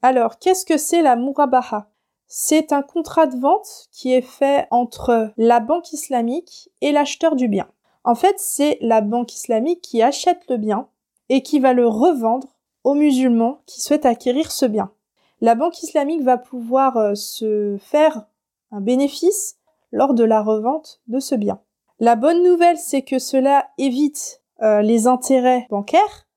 Alors, 0.01 0.39
qu'est-ce 0.39 0.65
que 0.65 0.77
c'est 0.77 1.01
la 1.01 1.15
Murabaha? 1.15 1.89
C'est 2.27 2.73
un 2.73 2.81
contrat 2.81 3.27
de 3.27 3.37
vente 3.37 3.87
qui 3.91 4.11
est 4.11 4.21
fait 4.21 4.67
entre 4.71 5.31
la 5.37 5.59
banque 5.59 5.93
islamique 5.93 6.71
et 6.81 6.91
l'acheteur 6.91 7.35
du 7.35 7.47
bien. 7.47 7.67
En 8.03 8.15
fait, 8.15 8.35
c'est 8.39 8.79
la 8.81 9.01
banque 9.01 9.33
islamique 9.33 9.81
qui 9.81 10.01
achète 10.01 10.41
le 10.49 10.57
bien 10.57 10.87
et 11.29 11.43
qui 11.43 11.59
va 11.59 11.73
le 11.73 11.87
revendre 11.87 12.47
aux 12.83 12.95
musulmans 12.95 13.61
qui 13.65 13.81
souhaitent 13.81 14.05
acquérir 14.05 14.51
ce 14.51 14.65
bien. 14.65 14.91
La 15.41 15.55
banque 15.55 15.83
islamique 15.83 16.23
va 16.23 16.37
pouvoir 16.37 16.97
euh, 16.97 17.15
se 17.15 17.77
faire 17.79 18.25
un 18.71 18.81
bénéfice 18.81 19.57
lors 19.93 20.13
de 20.13 20.25
la 20.25 20.41
revente 20.41 20.99
de 21.07 21.19
ce 21.19 21.35
bien. 21.35 21.61
La 21.99 22.17
bonne 22.17 22.43
nouvelle, 22.43 22.77
c'est 22.77 23.03
que 23.03 23.19
cela 23.19 23.67
évite 23.77 24.41
euh, 24.61 24.81
les 24.81 25.07
intérêts 25.07 25.67
bancaires, 25.69 26.27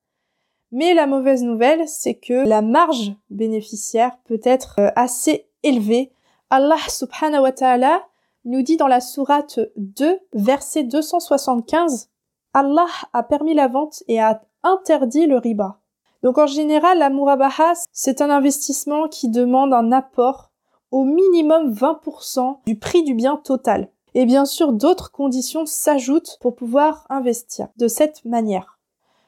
mais 0.71 0.93
la 0.93 1.07
mauvaise 1.07 1.43
nouvelle, 1.43 1.87
c'est 1.87 2.15
que 2.15 2.47
la 2.47 2.61
marge 2.61 3.13
bénéficiaire 3.29 4.17
peut 4.25 4.39
être 4.43 4.75
euh, 4.79 4.91
assez 4.95 5.49
élevée. 5.63 6.11
Allah 6.49 6.77
subhanahu 6.87 7.41
wa 7.41 7.51
ta'ala 7.51 8.03
nous 8.45 8.61
dit 8.61 8.77
dans 8.77 8.87
la 8.87 9.01
sourate 9.01 9.59
2, 9.75 10.19
verset 10.33 10.83
275, 10.83 12.09
Allah 12.53 12.87
a 13.13 13.23
permis 13.23 13.53
la 13.53 13.67
vente 13.67 14.03
et 14.07 14.21
a 14.21 14.41
interdit 14.63 15.25
le 15.25 15.37
riba. 15.37 15.79
Donc 16.23 16.37
en 16.37 16.47
général, 16.47 16.99
la 16.99 17.09
murabaha, 17.09 17.73
c'est 17.91 18.21
un 18.21 18.29
investissement 18.29 19.07
qui 19.07 19.29
demande 19.29 19.73
un 19.73 19.91
apport 19.91 20.51
au 20.91 21.03
minimum 21.03 21.71
20% 21.71 22.57
du 22.65 22.77
prix 22.77 23.03
du 23.03 23.13
bien 23.13 23.37
total. 23.37 23.89
Et 24.13 24.25
bien 24.25 24.45
sûr, 24.45 24.73
d'autres 24.73 25.11
conditions 25.11 25.65
s'ajoutent 25.65 26.37
pour 26.41 26.55
pouvoir 26.55 27.05
investir 27.09 27.67
de 27.77 27.87
cette 27.87 28.25
manière. 28.25 28.79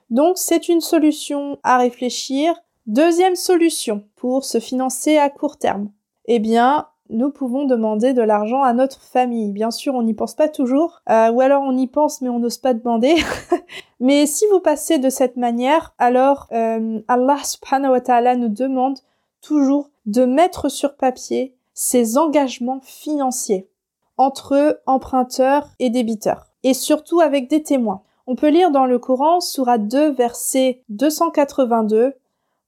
Donc, 0.10 0.38
c'est 0.38 0.70
une 0.70 0.82
solution 0.82 1.60
à 1.63 1.78
réfléchir. 1.78 2.56
Deuxième 2.88 3.36
solution 3.36 4.04
pour 4.16 4.44
se 4.44 4.60
financer 4.60 5.18
à 5.18 5.30
court 5.30 5.58
terme. 5.58 5.92
Eh 6.25 6.39
bien, 6.39 6.88
nous 7.10 7.32
pouvons 7.32 7.66
demander 7.66 8.13
de 8.13 8.22
l'argent 8.22 8.63
à 8.63 8.74
notre 8.74 9.01
famille. 9.01 9.51
Bien 9.51 9.72
sûr, 9.72 9.96
on 9.96 10.04
n'y 10.04 10.13
pense 10.13 10.36
pas 10.36 10.48
toujours, 10.48 11.01
euh, 11.10 11.32
ou 11.32 11.42
alors 11.42 11.63
on 11.63 11.75
y 11.75 11.88
pense 11.88 12.22
mais 12.22 12.30
on 12.30 12.39
n'ose 12.39 12.58
pas 12.58 12.74
demander. 12.74 13.16
mais 14.00 14.25
si 14.25 14.46
vous 14.51 14.60
passez 14.60 15.00
de 15.00 15.10
cette 15.10 15.38
manière, 15.38 15.94
alors 15.98 16.48
euh, 16.51 17.00
Allah 17.08 17.39
subhanahu 17.44 17.92
wa 17.92 18.01
ta'ala 18.01 18.36
nous 18.36 18.50
demande 18.50 19.00
toujours 19.42 19.89
de 20.10 20.25
mettre 20.25 20.70
sur 20.70 20.96
papier 20.96 21.56
ses 21.75 22.18
engagements 22.18 22.82
financiers 22.82 23.70
entre 24.18 24.82
emprunteurs 24.88 25.70
et 25.78 25.92
débiteurs, 25.92 26.48
et 26.63 26.74
surtout 26.74 27.22
avec 27.22 27.48
des 27.48 27.62
témoins. 27.62 28.01
On 28.25 28.36
peut 28.36 28.50
lire 28.50 28.72
dans 28.72 28.86
le 28.86 28.98
Coran, 28.98 29.39
Surah 29.39 29.78
2, 29.78 30.12
verset 30.12 30.84
282, 30.89 32.16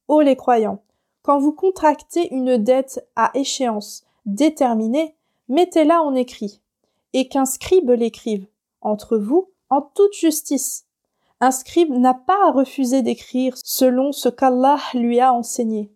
Ô 0.08 0.22
les 0.22 0.36
croyants, 0.36 0.84
quand 1.24 1.40
vous 1.40 1.52
contractez 1.52 2.34
une 2.34 2.58
dette 2.58 3.06
à 3.16 3.32
échéance 3.34 4.06
déterminée, 4.26 5.16
mettez-la 5.50 6.02
en 6.04 6.14
écrit, 6.14 6.62
et 7.14 7.28
qu'un 7.28 7.46
scribe 7.46 7.90
l'écrive, 7.90 8.46
entre 8.82 9.18
vous, 9.18 9.50
en 9.70 9.82
toute 9.82 10.14
justice. 10.14 10.86
Un 11.40 11.52
scribe 11.52 11.92
n'a 11.92 12.14
pas 12.14 12.38
à 12.48 12.52
refuser 12.52 13.02
d'écrire 13.02 13.56
selon 13.64 14.12
ce 14.12 14.30
qu'Allah 14.30 14.78
lui 14.94 15.20
a 15.20 15.34
enseigné. 15.34 15.92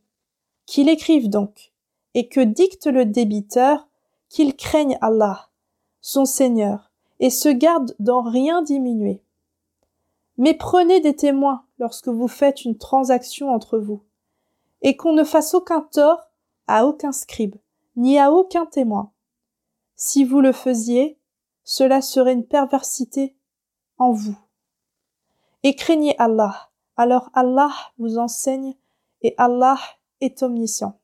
Qu'il 0.66 0.90
écrive 0.90 1.30
donc, 1.30 1.72
et 2.14 2.28
que 2.28 2.40
dicte 2.40 2.88
le 2.88 3.06
débiteur, 3.06 3.88
qu'il 4.30 4.56
craigne 4.56 4.98
Allah, 5.02 5.50
son 6.02 6.26
Seigneur, 6.26 6.92
et 7.20 7.30
se 7.30 7.50
garde 7.50 7.96
d'en 8.00 8.22
rien 8.22 8.62
diminuer. 8.62 9.22
Mais 10.38 10.54
prenez 10.54 11.00
des 11.00 11.16
témoins 11.16 11.64
lorsque 11.80 12.08
vous 12.08 12.28
faites 12.28 12.66
une 12.66 12.78
transaction 12.78 13.50
entre 13.54 13.78
vous, 13.78 14.02
et 14.82 14.98
qu'on 14.98 15.14
ne 15.14 15.24
fasse 15.24 15.54
aucun 15.54 15.82
tort 15.82 16.30
à 16.68 16.86
aucun 16.86 17.12
scribe, 17.12 17.56
ni 17.96 18.20
à 18.20 18.32
aucun 18.32 18.66
témoin. 18.66 19.12
Si 19.96 20.24
vous 20.26 20.42
le 20.42 20.52
faisiez, 20.52 21.18
cela 21.64 22.02
serait 22.02 22.34
une 22.34 22.46
perversité 22.46 23.36
en 23.98 24.12
vous. 24.12 24.38
Et 25.64 25.76
craignez 25.76 26.16
Allah, 26.20 26.70
alors 26.98 27.30
Allah 27.34 27.72
vous 27.98 28.18
enseigne 28.18 28.76
et 29.22 29.34
Allah 29.38 29.80
est 30.22 30.44
omniscient. 30.44 30.98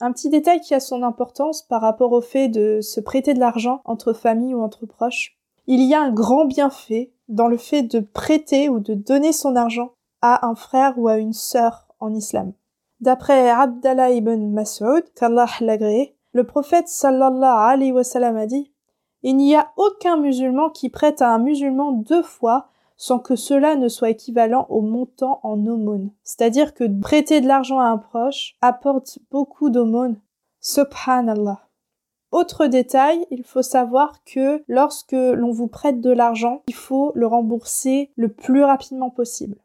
Un 0.00 0.12
petit 0.12 0.28
détail 0.28 0.60
qui 0.60 0.74
a 0.74 0.80
son 0.80 1.02
importance 1.02 1.62
par 1.62 1.80
rapport 1.80 2.12
au 2.12 2.20
fait 2.20 2.48
de 2.48 2.80
se 2.82 3.00
prêter 3.00 3.32
de 3.32 3.40
l'argent 3.40 3.80
entre 3.84 4.12
familles 4.12 4.54
ou 4.54 4.62
entre 4.62 4.84
proches. 4.84 5.38
Il 5.66 5.82
y 5.82 5.94
a 5.94 6.02
un 6.02 6.12
grand 6.12 6.44
bienfait 6.44 7.12
dans 7.28 7.48
le 7.48 7.56
fait 7.56 7.82
de 7.82 8.00
prêter 8.00 8.68
ou 8.68 8.78
de 8.78 8.94
donner 8.94 9.32
son 9.32 9.56
argent 9.56 9.92
à 10.22 10.46
un 10.46 10.54
frère 10.54 10.98
ou 10.98 11.08
à 11.08 11.16
une 11.16 11.32
sœur 11.32 11.86
en 11.98 12.14
islam. 12.14 12.52
D'après 13.00 13.50
Abdallah 13.50 14.10
ibn 14.10 14.50
Mas'ud, 14.52 15.04
qu'Allah 15.14 15.48
l'agrée, 15.60 16.14
le 16.32 16.44
prophète 16.44 16.88
sallallahu 16.88 17.42
alayhi 17.42 17.92
wa 17.92 18.04
sallam 18.04 18.36
a 18.36 18.46
dit 18.46 18.70
Il 19.22 19.36
n'y 19.36 19.54
a 19.54 19.72
aucun 19.76 20.16
musulman 20.16 20.70
qui 20.70 20.88
prête 20.88 21.22
à 21.22 21.32
un 21.32 21.38
musulman 21.38 21.92
deux 21.92 22.22
fois 22.22 22.68
sans 22.96 23.18
que 23.18 23.36
cela 23.36 23.76
ne 23.76 23.88
soit 23.88 24.10
équivalent 24.10 24.66
au 24.68 24.80
montant 24.80 25.40
en 25.42 25.64
aumône. 25.66 26.10
C'est-à-dire 26.22 26.74
que 26.74 26.84
prêter 27.00 27.40
de 27.40 27.48
l'argent 27.48 27.78
à 27.78 27.86
un 27.86 27.98
proche 27.98 28.56
apporte 28.60 29.18
beaucoup 29.30 29.70
d'aumônes. 29.70 30.20
Subhanallah. 30.60 31.60
Autre 32.32 32.66
détail, 32.66 33.24
il 33.30 33.44
faut 33.44 33.62
savoir 33.62 34.24
que 34.24 34.62
lorsque 34.66 35.12
l'on 35.12 35.52
vous 35.52 35.68
prête 35.68 36.00
de 36.00 36.10
l'argent, 36.10 36.62
il 36.66 36.74
faut 36.74 37.12
le 37.14 37.26
rembourser 37.26 38.10
le 38.16 38.32
plus 38.32 38.64
rapidement 38.64 39.10
possible. 39.10 39.56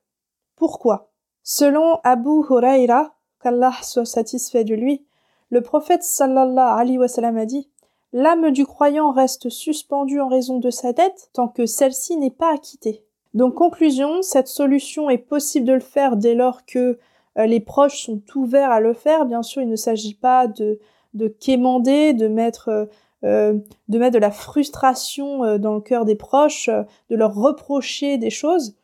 Pourquoi? 0.55 1.11
Selon 1.43 2.00
Abu 2.03 2.29
Huraira, 2.29 3.15
qu'Allah 3.41 3.73
soit 3.81 4.05
satisfait 4.05 4.63
de 4.63 4.75
lui, 4.75 5.05
le 5.50 5.61
prophète 5.61 6.03
sallallahu 6.03 6.79
alayhi 6.79 6.97
wa 7.00 7.07
sallam 7.07 7.38
a 7.38 7.45
dit 7.45 7.69
L'âme 8.13 8.51
du 8.51 8.65
croyant 8.65 9.11
reste 9.11 9.50
suspendue 9.50 10.19
en 10.19 10.27
raison 10.27 10.59
de 10.59 10.69
sa 10.69 10.93
dette 10.93 11.29
tant 11.33 11.47
que 11.47 11.65
celle-ci 11.65 12.17
n'est 12.17 12.29
pas 12.29 12.53
acquittée. 12.53 13.05
Donc 13.33 13.55
conclusion, 13.55 14.21
cette 14.21 14.47
solution 14.47 15.09
est 15.09 15.17
possible 15.17 15.65
de 15.65 15.73
le 15.73 15.79
faire 15.79 16.17
dès 16.17 16.35
lors 16.35 16.65
que 16.65 17.00
euh, 17.38 17.45
les 17.45 17.59
proches 17.59 18.05
sont 18.05 18.21
ouverts 18.35 18.71
à 18.71 18.79
le 18.79 18.93
faire. 18.93 19.25
Bien 19.25 19.41
sûr, 19.41 19.61
il 19.61 19.69
ne 19.69 19.75
s'agit 19.75 20.15
pas 20.15 20.47
de, 20.47 20.79
de 21.13 21.27
quémander, 21.27 22.13
de 22.13 22.27
mettre, 22.27 22.69
euh, 22.69 22.85
euh, 23.23 23.57
de 23.88 24.00
mettre 24.00 24.15
de 24.15 24.19
la 24.19 24.31
frustration 24.31 25.57
dans 25.57 25.75
le 25.75 25.81
cœur 25.81 26.05
des 26.05 26.15
proches, 26.15 26.69
de 27.09 27.15
leur 27.15 27.33
reprocher 27.33 28.17
des 28.17 28.29
choses. 28.29 28.75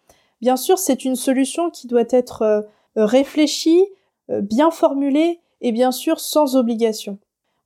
Bien 0.42 0.56
sûr, 0.56 0.78
c'est 0.78 1.04
une 1.04 1.16
solution 1.16 1.70
qui 1.70 1.88
doit 1.88 2.04
être 2.10 2.68
réfléchie, 2.96 3.84
bien 4.30 4.70
formulée 4.70 5.40
et 5.62 5.72
bien 5.72 5.92
sûr 5.92 6.20
sans 6.20 6.56
obligation. 6.56 7.18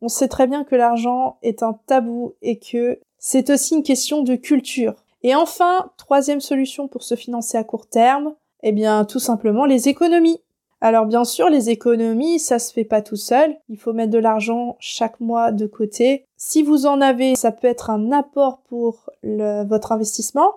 On 0.02 0.08
sait 0.08 0.30
très 0.30 0.48
bien 0.48 0.64
que 0.64 0.76
l'argent 0.76 1.38
est 1.44 1.62
un 1.62 1.78
tabou 1.86 2.34
et 2.42 2.58
que 2.58 3.00
c'est 3.20 3.50
aussi 3.50 3.76
une 3.76 3.84
question 3.84 4.24
de 4.24 4.36
culture. 4.36 4.96
Et 5.24 5.36
enfin, 5.36 5.92
troisième 5.98 6.42
solution 6.42 6.88
pour 6.88 7.04
se 7.04 7.16
financer 7.16 7.58
à 7.58 7.64
court 7.64 7.88
terme, 7.88 8.36
eh 8.64 8.72
bien 8.72 9.06
tout 9.06 9.20
simplement 9.20 9.66
les 9.66 9.88
économies. 9.88 10.42
Alors 10.84 11.06
bien 11.06 11.24
sûr, 11.26 11.48
les 11.50 11.70
économies, 11.70 12.40
ça 12.40 12.58
se 12.58 12.74
fait 12.74 12.84
pas 12.86 13.04
tout 13.04 13.16
seul. 13.16 13.56
Il 13.70 13.78
faut 13.78 13.94
mettre 13.94 14.12
de 14.12 14.18
l'argent 14.18 14.78
chaque 14.80 15.20
mois 15.20 15.52
de 15.52 15.68
côté. 15.68 16.26
Si 16.38 16.64
vous 16.64 16.88
en 16.88 17.02
avez, 17.02 17.36
ça 17.36 17.52
peut 17.52 17.68
être 17.68 17.92
un 17.92 18.12
apport 18.12 18.62
pour 18.64 19.12
votre 19.24 19.92
investissement. 19.92 20.56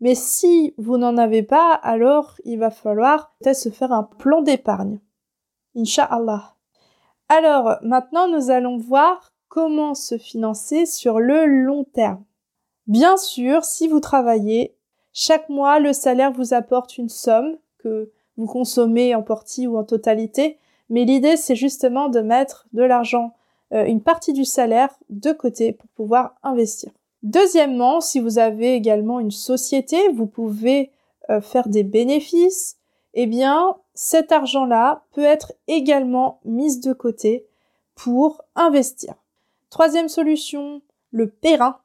Mais 0.00 0.16
si 0.16 0.74
vous 0.78 0.98
n'en 0.98 1.16
avez 1.16 1.44
pas, 1.44 1.72
alors 1.74 2.34
il 2.44 2.58
va 2.58 2.70
falloir 2.70 3.36
peut-être 3.38 3.56
se 3.56 3.68
faire 3.68 3.92
un 3.92 4.02
plan 4.02 4.42
d'épargne. 4.42 4.98
Inch'Allah. 5.76 6.56
Alors 7.28 7.76
maintenant, 7.82 8.26
nous 8.26 8.50
allons 8.50 8.78
voir 8.78 9.32
comment 9.46 9.94
se 9.94 10.18
financer 10.18 10.86
sur 10.86 11.20
le 11.20 11.46
long 11.46 11.84
terme. 11.84 12.24
Bien 12.86 13.16
sûr, 13.16 13.64
si 13.64 13.88
vous 13.88 14.00
travaillez, 14.00 14.74
chaque 15.12 15.48
mois, 15.48 15.78
le 15.78 15.92
salaire 15.92 16.32
vous 16.32 16.54
apporte 16.54 16.98
une 16.98 17.08
somme 17.08 17.56
que 17.78 18.10
vous 18.36 18.46
consommez 18.46 19.14
en 19.14 19.22
partie 19.22 19.66
ou 19.66 19.76
en 19.76 19.84
totalité, 19.84 20.58
mais 20.88 21.04
l'idée 21.04 21.36
c'est 21.36 21.54
justement 21.54 22.08
de 22.08 22.20
mettre 22.20 22.66
de 22.72 22.82
l'argent, 22.82 23.34
euh, 23.72 23.84
une 23.84 24.02
partie 24.02 24.32
du 24.32 24.44
salaire 24.44 24.90
de 25.10 25.32
côté 25.32 25.72
pour 25.72 25.88
pouvoir 25.90 26.34
investir. 26.42 26.90
Deuxièmement, 27.22 28.00
si 28.00 28.20
vous 28.20 28.38
avez 28.38 28.74
également 28.74 29.20
une 29.20 29.30
société, 29.30 30.08
vous 30.08 30.26
pouvez 30.26 30.90
euh, 31.30 31.40
faire 31.40 31.68
des 31.68 31.84
bénéfices, 31.84 32.78
eh 33.14 33.26
bien 33.26 33.76
cet 33.94 34.32
argent-là 34.32 35.04
peut 35.12 35.24
être 35.24 35.52
également 35.68 36.40
mis 36.44 36.80
de 36.80 36.92
côté 36.92 37.46
pour 37.94 38.42
investir. 38.54 39.14
Troisième 39.70 40.08
solution, 40.08 40.82
le 41.10 41.28
périn. 41.28 41.76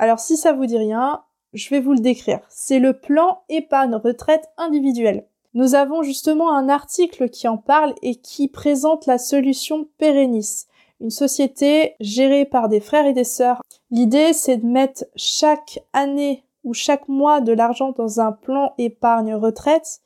Alors 0.00 0.20
si 0.20 0.36
ça 0.36 0.52
vous 0.52 0.66
dit 0.66 0.78
rien, 0.78 1.22
je 1.54 1.68
vais 1.70 1.80
vous 1.80 1.92
le 1.92 1.98
décrire. 1.98 2.40
C'est 2.48 2.78
le 2.78 2.92
plan 2.92 3.40
épargne 3.48 3.96
retraite 3.96 4.48
individuel. 4.56 5.26
Nous 5.54 5.74
avons 5.74 6.04
justement 6.04 6.54
un 6.54 6.68
article 6.68 7.28
qui 7.28 7.48
en 7.48 7.56
parle 7.56 7.94
et 8.00 8.14
qui 8.14 8.46
présente 8.46 9.06
la 9.06 9.18
solution 9.18 9.88
Pérennis, 9.98 10.68
une 11.00 11.10
société 11.10 11.96
gérée 11.98 12.44
par 12.44 12.68
des 12.68 12.78
frères 12.78 13.06
et 13.06 13.12
des 13.12 13.24
sœurs. 13.24 13.60
L'idée, 13.90 14.32
c'est 14.34 14.58
de 14.58 14.66
mettre 14.66 15.04
chaque 15.16 15.80
année 15.92 16.44
ou 16.62 16.74
chaque 16.74 17.08
mois 17.08 17.40
de 17.40 17.52
l'argent 17.52 17.90
dans 17.90 18.20
un 18.20 18.30
plan 18.30 18.74
épargne 18.78 19.34
retraite 19.34 20.00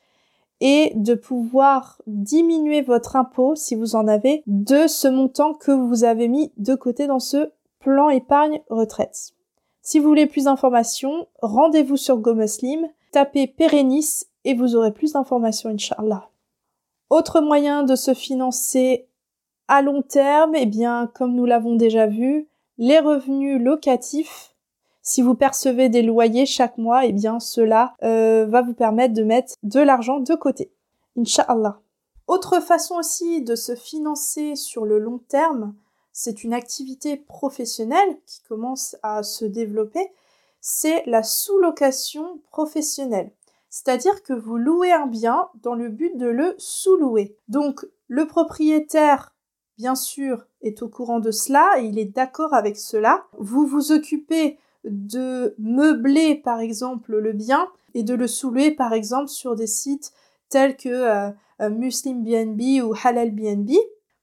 et 0.61 0.92
de 0.94 1.14
pouvoir 1.14 2.00
diminuer 2.06 2.80
votre 2.80 3.16
impôt, 3.16 3.56
si 3.56 3.75
vous 3.75 3.94
en 3.94 4.08
avez, 4.08 4.42
de 4.46 4.87
ce 4.87 5.08
montant 5.08 5.52
que 5.52 5.72
vous 5.72 6.04
avez 6.04 6.28
mis 6.28 6.50
de 6.56 6.75
côté 6.76 7.06
dans 7.06 7.20
ce 7.20 7.50
plan 7.80 8.08
épargne 8.08 8.62
retraite. 8.70 9.34
Si 9.84 9.98
vous 9.98 10.06
voulez 10.06 10.26
plus 10.26 10.44
d'informations, 10.44 11.26
rendez-vous 11.42 11.96
sur 11.96 12.18
GoMuslim, 12.18 12.88
tapez 13.10 13.48
Pérennis 13.48 14.28
et 14.44 14.54
vous 14.54 14.76
aurez 14.76 14.92
plus 14.92 15.14
d'informations, 15.14 15.70
Inch'Allah. 15.70 16.30
Autre 17.10 17.40
moyen 17.40 17.82
de 17.82 17.96
se 17.96 18.14
financer 18.14 19.08
à 19.66 19.82
long 19.82 20.02
terme, 20.02 20.54
eh 20.54 20.66
bien, 20.66 21.10
comme 21.14 21.34
nous 21.34 21.46
l'avons 21.46 21.74
déjà 21.74 22.06
vu, 22.06 22.48
les 22.78 23.00
revenus 23.00 23.60
locatifs. 23.60 24.54
Si 25.02 25.20
vous 25.20 25.34
percevez 25.34 25.88
des 25.88 26.02
loyers 26.02 26.46
chaque 26.46 26.78
mois, 26.78 27.04
eh 27.04 27.12
bien, 27.12 27.40
cela 27.40 27.96
euh, 28.04 28.46
va 28.46 28.62
vous 28.62 28.74
permettre 28.74 29.14
de 29.14 29.24
mettre 29.24 29.54
de 29.64 29.80
l'argent 29.80 30.20
de 30.20 30.34
côté. 30.36 30.70
Inch'Allah. 31.18 31.80
Autre 32.28 32.60
façon 32.60 32.94
aussi 32.94 33.42
de 33.42 33.56
se 33.56 33.74
financer 33.74 34.54
sur 34.54 34.84
le 34.84 35.00
long 35.00 35.18
terme, 35.26 35.74
c'est 36.12 36.45
une 36.45 36.54
activité 36.54 37.16
professionnelle 37.16 38.19
qui 38.26 38.42
commence 38.42 38.97
à 39.02 39.23
se 39.23 39.45
développer, 39.45 40.12
c'est 40.61 41.02
la 41.07 41.23
sous-location 41.23 42.40
professionnelle. 42.50 43.33
C'est-à-dire 43.69 44.23
que 44.23 44.35
vous 44.35 44.59
louez 44.59 44.92
un 44.92 45.07
bien 45.07 45.49
dans 45.62 45.75
le 45.75 45.88
but 45.88 46.16
de 46.19 46.26
le 46.26 46.54
sous-louer. 46.59 47.37
Donc 47.49 47.87
le 48.07 48.26
propriétaire, 48.26 49.35
bien 49.78 49.95
sûr, 49.95 50.47
est 50.60 50.82
au 50.82 50.89
courant 50.89 51.21
de 51.21 51.30
cela 51.30 51.80
et 51.80 51.86
il 51.86 51.99
est 51.99 52.04
d'accord 52.04 52.52
avec 52.52 52.76
cela. 52.76 53.25
Vous 53.39 53.67
vous 53.67 53.91
occupez 53.91 54.58
de 54.84 55.54
meubler 55.58 56.34
par 56.34 56.60
exemple 56.60 57.17
le 57.17 57.32
bien 57.32 57.67
et 57.95 58.02
de 58.02 58.15
le 58.15 58.26
sous-louer 58.26 58.73
par 58.73 58.93
exemple 58.93 59.28
sur 59.28 59.56
des 59.56 59.67
sites 59.67 60.13
tels 60.50 60.76
que 60.76 60.89
euh, 60.89 61.30
euh, 61.63 61.71
Muslim 61.71 62.23
BNB 62.23 62.82
ou 62.84 62.95
Halal 63.02 63.30
BNB. 63.30 63.71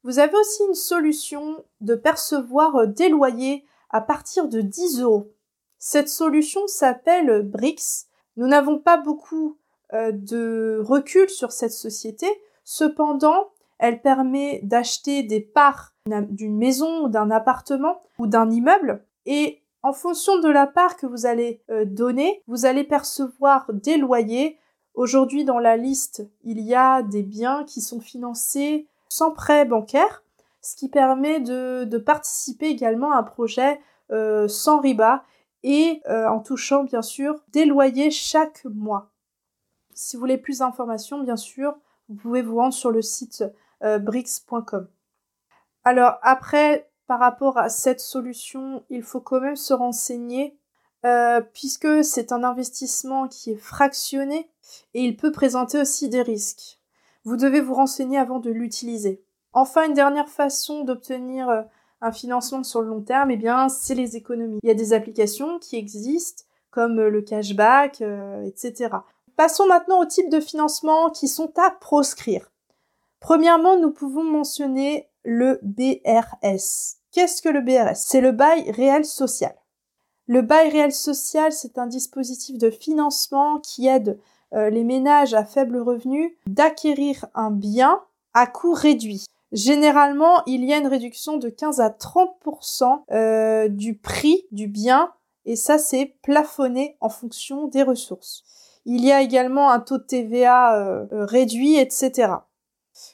Vous 0.04 0.20
avez 0.20 0.36
aussi 0.36 0.64
une 0.68 0.76
solution 0.76 1.64
de 1.82 1.96
percevoir 1.96 2.76
euh, 2.76 2.86
des 2.86 3.10
loyers 3.10 3.66
à 3.90 4.02
partir 4.02 4.48
de 4.48 4.62
10 4.62 5.02
euros. 5.02 5.32
Cette 5.78 6.10
solution 6.10 6.68
s'appelle 6.68 7.42
BRICS 7.44 8.10
nous 8.40 8.48
n'avons 8.48 8.80
pas 8.80 8.96
beaucoup 8.96 9.58
euh, 9.94 10.14
de 10.14 10.82
recul 10.82 11.30
sur 11.30 11.52
cette 11.52 11.74
société. 11.74 12.26
Cependant, 12.64 13.50
elle 13.80 14.02
permet 14.02 14.62
d'acheter 14.64 15.24
des 15.24 15.42
parts 15.42 15.94
d'une 16.06 16.58
maison, 16.58 17.10
d'un 17.10 17.32
appartement 17.32 18.02
ou 18.18 18.28
d'un 18.28 18.50
immeuble 18.50 19.04
et 19.26 19.62
en 19.84 19.92
fonction 19.92 20.40
de 20.40 20.48
la 20.48 20.68
part 20.68 20.96
que 20.96 21.06
vous 21.06 21.26
allez 21.26 21.62
euh, 21.70 21.84
donner, 21.84 22.42
vous 22.48 22.66
allez 22.66 22.86
percevoir 22.86 23.70
des 23.74 23.98
loyers. 23.98 24.58
Aujourd'hui, 24.94 25.44
dans 25.44 25.60
la 25.60 25.76
liste, 25.76 26.26
il 26.44 26.62
y 26.62 26.74
a 26.74 27.02
des 27.02 27.24
biens 27.24 27.66
qui 27.66 27.82
sont 27.82 28.00
financés 28.00 28.88
sans 29.10 29.32
prêt 29.32 29.66
bancaire, 29.66 30.24
ce 30.62 30.76
qui 30.76 30.90
permet 30.90 31.40
de, 31.40 31.98
participer 31.98 32.68
également 32.68 33.12
à 33.12 33.18
un 33.18 33.24
projet 33.24 33.82
euh, 34.12 34.48
sans 34.48 34.80
riba 34.80 35.24
et 35.64 36.02
euh, 36.08 36.28
en 36.28 36.40
touchant 36.40 36.84
bien 36.84 37.02
sûr 37.02 37.36
des 37.50 37.66
loyers 37.66 38.12
chaque 38.12 38.64
mois. 38.66 39.12
Si 39.94 40.16
vous 40.16 40.22
voulez 40.22 40.38
plus 40.38 40.60
d'informations, 40.60 41.22
bien 41.22 41.36
sûr, 41.36 41.76
vous 42.08 42.16
pouvez 42.16 42.42
vous 42.42 42.56
rendre 42.56 42.74
sur 42.74 42.92
le 42.92 43.02
site 43.02 43.44
euh, 43.84 44.00
brix.com. 44.00 44.88
Alors 45.84 46.20
après, 46.22 46.90
par 47.08 47.20
rapport 47.20 47.58
à 47.58 47.70
cette 47.70 48.00
solution, 48.00 48.84
il 48.90 49.04
faut 49.04 49.22
quand 49.22 49.42
même 49.42 49.56
se 49.56 49.74
renseigner 49.74 50.58
euh, 51.06 51.42
puisque 51.54 52.04
c'est 52.04 52.32
un 52.32 52.44
investissement 52.44 53.28
qui 53.28 53.52
est 53.52 53.58
fractionné 53.58 54.50
et 54.94 55.04
il 55.04 55.16
peut 55.16 55.32
présenter 55.32 55.80
aussi 55.80 56.10
des 56.10 56.22
risques. 56.22 56.79
Vous 57.24 57.38
devez 57.38 57.62
vous 57.62 57.74
renseigner 57.74 58.18
avant 58.18 58.40
de 58.40 58.50
l'utiliser. 58.50 59.24
Enfin, 59.54 59.88
une 59.88 59.94
dernière 59.94 60.30
façon 60.30 60.84
d'obtenir 60.84 61.66
un 62.02 62.12
financement 62.12 62.64
sur 62.64 62.82
le 62.82 62.88
long 62.88 63.02
terme, 63.02 63.32
eh 63.32 63.38
bien, 63.38 63.70
c'est 63.70 63.96
les 63.96 64.16
économies. 64.16 64.60
Il 64.64 64.68
y 64.68 64.72
a 64.72 64.76
des 64.76 64.94
applications 64.94 65.60
qui 65.60 65.76
existent, 65.76 66.44
comme 66.72 67.02
le 67.02 67.22
cashback, 67.22 68.02
euh, 68.02 68.44
etc. 68.44 68.90
Passons 69.36 69.68
maintenant 69.68 70.02
aux 70.02 70.06
types 70.06 70.30
de 70.30 70.40
financement 70.40 71.10
qui 71.10 71.28
sont 71.28 71.52
à 71.58 71.72
proscrire. 71.72 72.52
Premièrement, 73.20 73.78
nous 73.78 73.92
pouvons 73.92 74.24
mentionner 74.24 75.10
le 75.24 75.60
BRS. 75.62 76.98
Qu'est-ce 77.12 77.42
que 77.42 77.50
le 77.50 77.62
BRS 77.62 77.96
C'est 77.96 78.22
le 78.22 78.32
bail 78.32 78.70
réel 78.72 79.04
social. 79.04 79.56
Le 80.28 80.42
bail 80.42 80.70
réel 80.70 80.92
social, 80.92 81.52
c'est 81.52 81.78
un 81.78 81.88
dispositif 81.88 82.58
de 82.58 82.70
financement 82.70 83.60
qui 83.60 83.88
aide 83.88 84.20
euh, 84.54 84.70
les 84.70 84.84
ménages 84.84 85.34
à 85.34 85.46
faible 85.46 85.78
revenu 85.78 86.38
d'acquérir 86.48 87.26
un 87.36 87.52
bien 87.52 88.02
à 88.34 88.48
coût 88.48 88.74
réduit. 88.74 89.26
Généralement, 89.52 90.44
il 90.46 90.64
y 90.64 90.74
a 90.74 90.78
une 90.78 90.88
réduction 90.88 91.38
de 91.38 91.50
15 91.50 91.80
à 91.80 91.90
30% 91.90 93.04
euh, 93.12 93.68
du 93.68 93.98
prix 93.98 94.46
du 94.52 94.68
bien 94.68 95.12
et 95.46 95.56
ça 95.56 95.80
c'est 95.80 96.14
plafonné 96.22 96.98
en 97.02 97.10
fonction 97.10 97.68
des 97.68 97.82
ressources. 97.82 98.44
Il 98.86 99.04
y 99.04 99.12
a 99.12 99.22
également 99.22 99.72
un 99.72 99.80
taux 99.80 99.98
de 99.98 100.04
TVA 100.04 100.76
euh, 100.78 101.06
réduit, 101.12 101.78
etc. 101.78 102.34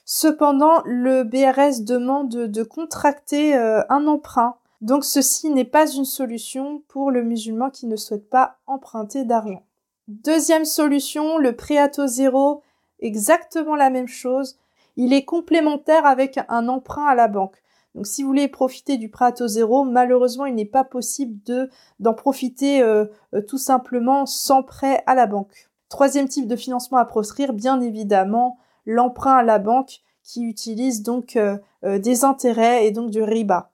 Cependant, 0.04 0.82
le 0.84 1.22
BRS 1.22 1.84
demande 1.84 2.28
de 2.28 2.62
contracter 2.62 3.56
euh, 3.56 3.82
un 3.88 4.06
emprunt. 4.06 4.56
Donc 4.82 5.04
ceci 5.04 5.48
n'est 5.48 5.64
pas 5.64 5.90
une 5.90 6.04
solution 6.04 6.82
pour 6.88 7.10
le 7.10 7.22
musulman 7.22 7.70
qui 7.70 7.86
ne 7.86 7.96
souhaite 7.96 8.28
pas 8.28 8.58
emprunter 8.66 9.24
d'argent. 9.24 9.62
Deuxième 10.08 10.64
solution, 10.64 11.38
le 11.38 11.56
prêt 11.56 11.78
à 11.78 11.88
taux 11.88 12.06
zéro, 12.06 12.62
exactement 13.00 13.76
la 13.76 13.90
même 13.90 14.08
chose 14.08 14.58
il 14.96 15.12
est 15.12 15.24
complémentaire 15.24 16.06
avec 16.06 16.40
un 16.48 16.68
emprunt 16.68 17.06
à 17.06 17.14
la 17.14 17.28
banque. 17.28 17.62
Donc 17.94 18.06
si 18.06 18.22
vous 18.22 18.28
voulez 18.28 18.48
profiter 18.48 18.98
du 18.98 19.08
prêt 19.08 19.26
à 19.26 19.32
taux 19.32 19.48
zéro, 19.48 19.84
malheureusement, 19.84 20.46
il 20.46 20.54
n'est 20.54 20.64
pas 20.64 20.84
possible 20.84 21.42
de 21.44 21.70
d'en 21.98 22.14
profiter 22.14 22.82
euh, 22.82 23.06
euh, 23.34 23.40
tout 23.40 23.58
simplement 23.58 24.26
sans 24.26 24.62
prêt 24.62 25.02
à 25.06 25.14
la 25.14 25.26
banque. 25.26 25.70
Troisième 25.88 26.28
type 26.28 26.46
de 26.46 26.56
financement 26.56 26.98
à 26.98 27.04
proscrire, 27.04 27.52
bien 27.52 27.80
évidemment, 27.80 28.58
l'emprunt 28.84 29.36
à 29.36 29.42
la 29.42 29.58
banque 29.58 30.00
qui 30.22 30.42
utilise 30.42 31.02
donc 31.02 31.36
euh, 31.36 31.58
des 31.82 32.24
intérêts 32.24 32.86
et 32.86 32.90
donc 32.90 33.10
du 33.10 33.22
riba. 33.22 33.70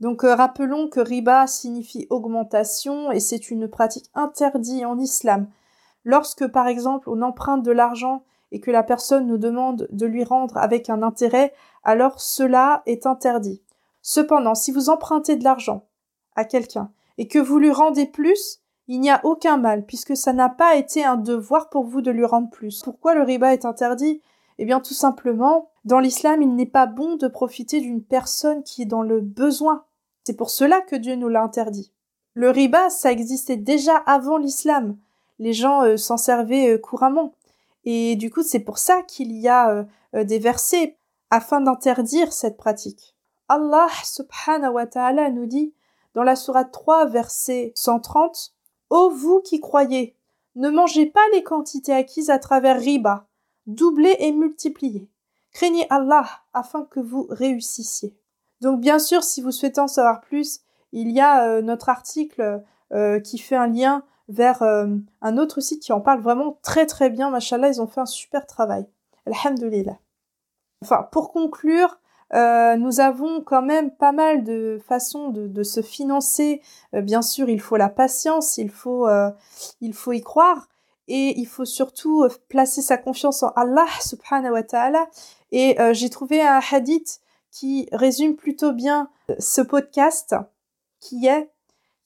Donc 0.00 0.22
rappelons 0.22 0.88
que 0.88 1.00
riba 1.00 1.46
signifie 1.46 2.06
augmentation 2.10 3.10
et 3.10 3.20
c'est 3.20 3.50
une 3.50 3.68
pratique 3.68 4.10
interdite 4.14 4.84
en 4.84 4.98
islam. 4.98 5.48
Lorsque, 6.04 6.46
par 6.46 6.68
exemple, 6.68 7.08
on 7.08 7.22
emprunte 7.22 7.62
de 7.62 7.72
l'argent 7.72 8.22
et 8.52 8.60
que 8.60 8.70
la 8.70 8.82
personne 8.82 9.26
nous 9.26 9.38
demande 9.38 9.88
de 9.90 10.06
lui 10.06 10.22
rendre 10.22 10.56
avec 10.58 10.90
un 10.90 11.02
intérêt, 11.02 11.52
alors 11.82 12.20
cela 12.20 12.82
est 12.86 13.06
interdit. 13.06 13.62
Cependant, 14.02 14.54
si 14.54 14.70
vous 14.70 14.88
empruntez 14.90 15.36
de 15.36 15.44
l'argent 15.44 15.86
à 16.36 16.44
quelqu'un 16.44 16.90
et 17.18 17.26
que 17.26 17.38
vous 17.38 17.58
lui 17.58 17.72
rendez 17.72 18.06
plus, 18.06 18.60
il 18.88 19.00
n'y 19.00 19.10
a 19.10 19.20
aucun 19.24 19.56
mal, 19.56 19.84
puisque 19.84 20.16
ça 20.16 20.32
n'a 20.32 20.48
pas 20.48 20.76
été 20.76 21.04
un 21.04 21.16
devoir 21.16 21.70
pour 21.70 21.86
vous 21.86 22.02
de 22.02 22.12
lui 22.12 22.24
rendre 22.24 22.50
plus. 22.50 22.82
Pourquoi 22.84 23.14
le 23.14 23.22
riba 23.22 23.52
est 23.52 23.64
interdit? 23.64 24.22
Eh 24.58 24.64
bien, 24.64 24.78
tout 24.78 24.94
simplement, 24.94 25.70
dans 25.84 25.98
l'islam, 25.98 26.40
il 26.40 26.54
n'est 26.54 26.66
pas 26.66 26.86
bon 26.86 27.16
de 27.16 27.26
profiter 27.26 27.80
d'une 27.80 28.02
personne 28.02 28.62
qui 28.62 28.82
est 28.82 28.86
dans 28.86 29.02
le 29.02 29.20
besoin. 29.20 29.85
C'est 30.26 30.34
pour 30.34 30.50
cela 30.50 30.80
que 30.80 30.96
Dieu 30.96 31.14
nous 31.14 31.28
l'a 31.28 31.44
interdit. 31.44 31.92
Le 32.34 32.50
riba, 32.50 32.90
ça 32.90 33.12
existait 33.12 33.56
déjà 33.56 33.94
avant 33.96 34.38
l'islam. 34.38 34.98
Les 35.38 35.52
gens 35.52 35.84
euh, 35.84 35.96
s'en 35.96 36.16
servaient 36.16 36.72
euh, 36.72 36.78
couramment. 36.78 37.32
Et 37.84 38.16
du 38.16 38.28
coup, 38.28 38.42
c'est 38.42 38.58
pour 38.58 38.78
ça 38.78 39.02
qu'il 39.02 39.30
y 39.30 39.46
a 39.46 39.86
euh, 40.16 40.24
des 40.24 40.40
versets 40.40 40.98
afin 41.30 41.60
d'interdire 41.60 42.32
cette 42.32 42.56
pratique. 42.56 43.14
Allah 43.48 43.86
subhanahu 44.02 44.72
wa 44.72 44.86
ta'ala 44.88 45.30
nous 45.30 45.46
dit 45.46 45.72
dans 46.14 46.24
la 46.24 46.34
sourate 46.34 46.72
3 46.72 47.06
verset 47.06 47.70
130 47.76 48.52
Ô 48.90 49.10
vous 49.10 49.40
qui 49.42 49.60
croyez, 49.60 50.16
ne 50.56 50.70
mangez 50.70 51.06
pas 51.06 51.20
les 51.34 51.44
quantités 51.44 51.92
acquises 51.92 52.30
à 52.30 52.40
travers 52.40 52.80
riba, 52.80 53.28
doublez 53.68 54.16
et 54.18 54.32
multipliez. 54.32 55.08
Craignez 55.52 55.86
Allah 55.88 56.26
afin 56.52 56.82
que 56.82 56.98
vous 56.98 57.28
réussissiez. 57.30 58.16
Donc 58.60 58.80
bien 58.80 58.98
sûr, 58.98 59.22
si 59.22 59.42
vous 59.42 59.52
souhaitez 59.52 59.80
en 59.80 59.88
savoir 59.88 60.20
plus, 60.20 60.60
il 60.92 61.10
y 61.10 61.20
a 61.20 61.46
euh, 61.46 61.62
notre 61.62 61.88
article 61.88 62.62
euh, 62.92 63.20
qui 63.20 63.38
fait 63.38 63.56
un 63.56 63.66
lien 63.66 64.02
vers 64.28 64.62
euh, 64.62 64.86
un 65.20 65.38
autre 65.38 65.60
site 65.60 65.82
qui 65.82 65.92
en 65.92 66.00
parle 66.00 66.20
vraiment 66.20 66.58
très 66.62 66.86
très 66.86 67.10
bien. 67.10 67.30
Machallah, 67.30 67.68
ils 67.68 67.82
ont 67.82 67.86
fait 67.86 68.00
un 68.00 68.06
super 68.06 68.46
travail. 68.46 68.86
Alhamdulillah. 69.26 69.98
Enfin, 70.82 71.08
pour 71.10 71.32
conclure, 71.32 71.98
nous 72.32 73.00
avons 73.00 73.40
quand 73.40 73.62
même 73.62 73.90
pas 73.92 74.12
mal 74.12 74.42
de 74.42 74.80
façons 74.86 75.28
de, 75.30 75.62
se 75.62 75.80
financer. 75.80 76.60
bien 76.92 77.22
sûr, 77.22 77.48
il 77.48 77.60
faut 77.60 77.76
la 77.76 77.88
patience, 77.88 78.58
il 78.58 78.70
faut, 78.70 79.08
il 79.80 79.94
faut 79.94 80.12
y 80.12 80.20
croire 80.20 80.68
et 81.08 81.38
il 81.38 81.46
faut 81.46 81.64
surtout 81.64 82.26
placer 82.48 82.82
sa 82.82 82.98
confiance 82.98 83.42
en 83.42 83.50
Allah 83.50 83.86
subhanahu 84.00 84.52
wa 84.52 84.62
ta'ala. 84.62 85.06
Et 85.50 85.76
j'ai 85.92 86.10
trouvé 86.10 86.42
un 86.42 86.60
hadith 86.70 87.20
qui 87.50 87.88
résume 87.92 88.36
plutôt 88.36 88.72
bien 88.72 89.10
ce 89.38 89.60
podcast 89.60 90.34
qui 91.00 91.26
est 91.26 91.50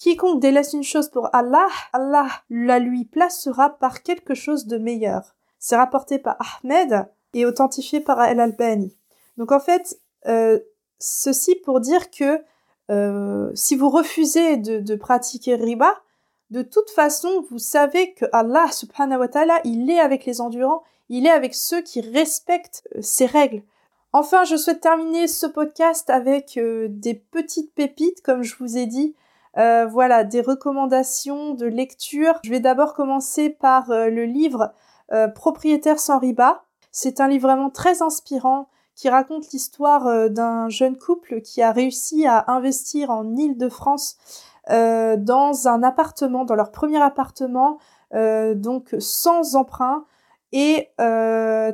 Quiconque 0.01 0.41
délaisse 0.41 0.73
une 0.73 0.83
chose 0.83 1.11
pour 1.11 1.29
Allah, 1.35 1.69
Allah 1.93 2.27
la 2.49 2.79
lui 2.79 3.05
placera 3.05 3.69
par 3.69 4.03
quelque 4.03 4.35
chose 4.35 4.67
de 4.67 4.79
meilleur. 4.79 5.35
C'est 5.59 5.77
rapporté 5.77 6.19
par 6.19 6.39
Ahmed 6.65 7.07
et 7.35 7.45
authentifié 7.45 8.01
par 8.01 8.19
Al-Albani. 8.19 8.97
Donc 9.37 9.53
en 9.53 9.61
fait, 9.61 10.01
euh, 10.27 10.59
ceci 10.99 11.55
pour 11.55 11.81
dire 11.81 12.11
que 12.11 12.43
euh, 12.91 13.51
si 13.55 13.77
vous 13.77 13.91
refusez 13.91 14.57
de, 14.57 14.95
pratiquer 14.97 15.57
riba, 15.57 16.01
de 16.49 16.63
toute 16.63 16.91
façon, 16.91 17.45
vous 17.51 17.59
savez 17.59 18.15
que 18.15 18.25
Allah 18.33 18.73
subhanahu 18.73 19.21
wa 19.21 19.29
ta'ala, 19.29 19.61
il 19.65 19.91
est 19.91 20.01
avec 20.01 20.25
les 20.25 20.41
endurants, 20.41 20.83
il 21.11 21.27
est 21.27 21.31
avec 21.31 21.55
ceux 21.55 21.83
qui 21.83 22.01
respectent 22.01 22.89
euh, 22.97 23.03
ses 23.03 23.27
règles. 23.27 23.63
Enfin, 24.13 24.43
je 24.43 24.57
souhaite 24.57 24.81
terminer 24.81 25.29
ce 25.29 25.47
podcast 25.47 26.11
avec 26.11 26.57
euh, 26.57 26.89
des 26.91 27.15
petites 27.15 27.73
pépites, 27.75 28.23
comme 28.23 28.43
je 28.43 28.57
vous 28.59 28.77
ai 28.77 28.87
dit. 28.87 29.15
Euh, 29.57 29.87
voilà, 29.87 30.25
des 30.25 30.41
recommandations 30.41 31.55
de 31.55 31.67
lecture. 31.67 32.35
Je 32.43 32.51
vais 32.51 32.59
d'abord 32.59 32.95
commencer 32.95 33.51
par 33.51 33.91
euh, 33.91 34.09
le 34.09 34.25
livre 34.25 34.73
Propriétaire 35.35 35.99
sans 35.99 36.21
riba. 36.21 36.63
C'est 36.93 37.21
un 37.21 37.27
livre 37.27 37.49
vraiment 37.49 37.69
très 37.69 38.01
inspirant 38.01 38.69
qui 38.95 39.09
raconte 39.09 39.51
l'histoire 39.51 40.31
d'un 40.31 40.69
jeune 40.69 40.97
couple 40.97 41.41
qui 41.41 41.63
a 41.63 41.73
réussi 41.73 42.29
à 42.29 42.45
investir 42.47 43.11
en 43.11 43.35
Île-de-France 43.35 44.19
dans 44.69 45.67
un 45.67 45.83
appartement, 45.83 46.45
dans 46.45 46.55
leur 46.55 46.71
premier 46.71 47.03
appartement, 47.03 47.79
donc 48.15 48.95
sans 49.01 49.57
emprunt. 49.57 50.05
Et 50.53 50.91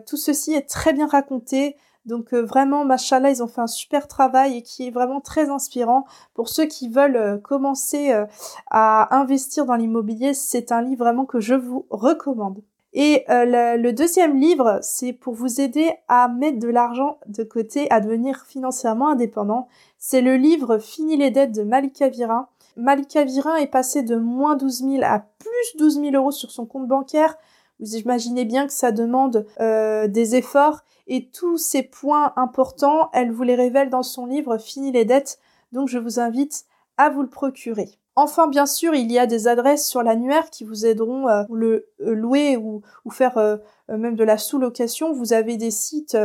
tout 0.06 0.16
ceci 0.16 0.54
est 0.54 0.66
très 0.66 0.94
bien 0.94 1.06
raconté. 1.06 1.76
Donc 2.06 2.32
euh, 2.32 2.40
vraiment, 2.40 2.84
machallah, 2.84 3.30
ils 3.30 3.42
ont 3.42 3.48
fait 3.48 3.60
un 3.60 3.66
super 3.66 4.06
travail 4.08 4.58
et 4.58 4.62
qui 4.62 4.86
est 4.86 4.90
vraiment 4.90 5.20
très 5.20 5.50
inspirant 5.50 6.06
pour 6.34 6.48
ceux 6.48 6.66
qui 6.66 6.88
veulent 6.88 7.16
euh, 7.16 7.36
commencer 7.36 8.12
euh, 8.12 8.24
à 8.70 9.16
investir 9.18 9.66
dans 9.66 9.74
l'immobilier. 9.74 10.32
C'est 10.32 10.70
un 10.70 10.82
livre 10.82 11.04
vraiment 11.04 11.26
que 11.26 11.40
je 11.40 11.54
vous 11.54 11.84
recommande. 11.90 12.62
Et 12.98 13.26
le, 13.28 13.90
deuxième 13.90 14.38
livre, 14.38 14.78
c'est 14.80 15.12
pour 15.12 15.34
vous 15.34 15.60
aider 15.60 15.90
à 16.08 16.28
mettre 16.28 16.58
de 16.58 16.68
l'argent 16.68 17.18
de 17.26 17.42
côté, 17.42 17.90
à 17.90 18.00
devenir 18.00 18.46
financièrement 18.46 19.08
indépendant. 19.10 19.68
C'est 19.98 20.22
le 20.22 20.36
livre 20.36 20.78
Fini 20.78 21.18
les 21.18 21.30
dettes 21.30 21.52
de 21.52 21.62
Malika 21.62 22.08
Virin. 22.08 22.48
Malika 22.78 23.24
Virin 23.24 23.56
est 23.56 23.66
passée 23.66 24.02
de 24.02 24.16
moins 24.16 24.56
12 24.56 24.78
000 24.78 25.02
à 25.02 25.18
plus 25.18 25.78
12 25.78 26.00
000 26.00 26.14
euros 26.14 26.30
sur 26.30 26.50
son 26.50 26.64
compte 26.64 26.88
bancaire. 26.88 27.36
Vous 27.80 27.96
imaginez 27.96 28.44
bien 28.44 28.66
que 28.66 28.72
ça 28.72 28.90
demande 28.92 29.46
des 29.58 30.34
efforts 30.34 30.82
et 31.06 31.28
tous 31.28 31.58
ces 31.58 31.82
points 31.82 32.32
importants, 32.36 33.10
elle 33.12 33.30
vous 33.30 33.42
les 33.42 33.54
révèle 33.54 33.90
dans 33.90 34.02
son 34.02 34.26
livre 34.26 34.58
Fini 34.58 34.92
les 34.92 35.04
dettes, 35.04 35.38
donc 35.72 35.88
je 35.88 35.98
vous 35.98 36.18
invite 36.18 36.64
à 36.96 37.10
vous 37.10 37.22
le 37.22 37.28
procurer. 37.28 37.90
Enfin, 38.18 38.48
bien 38.48 38.64
sûr, 38.64 38.94
il 38.94 39.12
y 39.12 39.18
a 39.18 39.26
des 39.26 39.46
adresses 39.46 39.86
sur 39.86 40.02
l'annuaire 40.02 40.48
qui 40.48 40.64
vous 40.64 40.86
aideront 40.86 41.26
à 41.26 41.46
le 41.52 41.86
euh, 42.00 42.14
louer 42.14 42.56
ou, 42.56 42.82
faire 43.10 43.36
euh, 43.36 43.58
euh, 43.90 43.98
même 43.98 44.16
de 44.16 44.24
la 44.24 44.38
sous-location. 44.38 45.12
Vous 45.12 45.34
avez 45.34 45.58
des 45.58 45.70
sites 45.70 46.16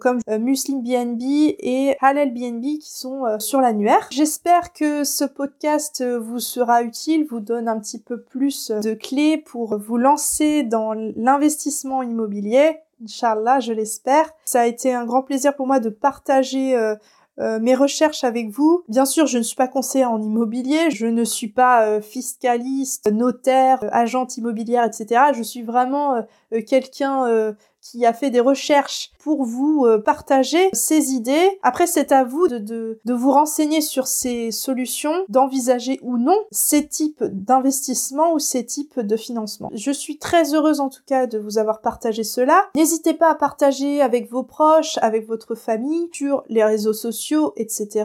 comme 0.00 0.20
Muslim 0.28 0.82
BNB 0.82 1.22
et 1.58 1.96
Halal 2.00 2.32
BNB 2.32 2.78
qui 2.78 2.90
sont 2.90 3.38
sur 3.38 3.60
l'annuaire. 3.60 4.08
J'espère 4.10 4.72
que 4.72 5.04
ce 5.04 5.24
podcast 5.24 6.04
vous 6.04 6.40
sera 6.40 6.82
utile, 6.82 7.26
vous 7.28 7.40
donne 7.40 7.68
un 7.68 7.78
petit 7.78 8.00
peu 8.00 8.20
plus 8.20 8.70
de 8.70 8.94
clés 8.94 9.38
pour 9.38 9.78
vous 9.78 9.96
lancer 9.96 10.62
dans 10.62 10.94
l'investissement 10.94 12.02
immobilier. 12.02 12.80
Inch'Allah, 13.02 13.60
je 13.60 13.72
l'espère. 13.72 14.30
Ça 14.44 14.62
a 14.62 14.66
été 14.66 14.92
un 14.92 15.04
grand 15.04 15.22
plaisir 15.22 15.54
pour 15.54 15.66
moi 15.66 15.80
de 15.80 15.88
partager 15.88 16.76
euh, 16.76 16.94
euh, 17.38 17.58
mes 17.58 17.74
recherches 17.74 18.24
avec 18.24 18.50
vous. 18.50 18.84
Bien 18.88 19.06
sûr, 19.06 19.26
je 19.26 19.38
ne 19.38 19.42
suis 19.42 19.56
pas 19.56 19.68
conseillère 19.68 20.10
en 20.10 20.20
immobilier, 20.20 20.90
je 20.90 21.06
ne 21.06 21.24
suis 21.24 21.48
pas 21.48 21.86
euh, 21.86 22.00
fiscaliste, 22.00 23.10
notaire, 23.10 23.78
agente 23.92 24.36
immobilière, 24.36 24.84
etc. 24.84 25.32
Je 25.34 25.42
suis 25.42 25.62
vraiment 25.62 26.26
quelqu'un 26.66 27.54
qui 27.80 28.06
a 28.06 28.12
fait 28.12 28.30
des 28.30 28.40
recherches 28.40 29.12
pour 29.18 29.44
vous 29.44 29.84
euh, 29.86 29.98
partager 29.98 30.70
ses 30.72 31.12
idées. 31.12 31.58
Après, 31.62 31.86
c'est 31.86 32.12
à 32.12 32.24
vous 32.24 32.48
de, 32.48 32.58
de, 33.04 33.12
vous 33.12 33.32
renseigner 33.32 33.80
sur 33.80 34.06
ces 34.06 34.50
solutions, 34.50 35.24
d'envisager 35.28 35.98
ou 36.02 36.16
non 36.16 36.38
ces 36.50 36.86
types 36.86 37.22
d'investissement 37.24 38.32
ou 38.32 38.38
ces 38.38 38.64
types 38.64 39.00
de 39.00 39.16
financement. 39.16 39.70
Je 39.74 39.90
suis 39.90 40.18
très 40.18 40.54
heureuse 40.54 40.80
en 40.80 40.88
tout 40.88 41.02
cas 41.06 41.26
de 41.26 41.38
vous 41.38 41.58
avoir 41.58 41.80
partagé 41.80 42.24
cela. 42.24 42.66
N'hésitez 42.74 43.14
pas 43.14 43.30
à 43.30 43.34
partager 43.34 44.00
avec 44.00 44.30
vos 44.30 44.42
proches, 44.42 44.98
avec 45.02 45.26
votre 45.26 45.54
famille, 45.54 46.08
sur 46.12 46.42
les 46.48 46.64
réseaux 46.64 46.92
sociaux, 46.92 47.52
etc. 47.56 48.04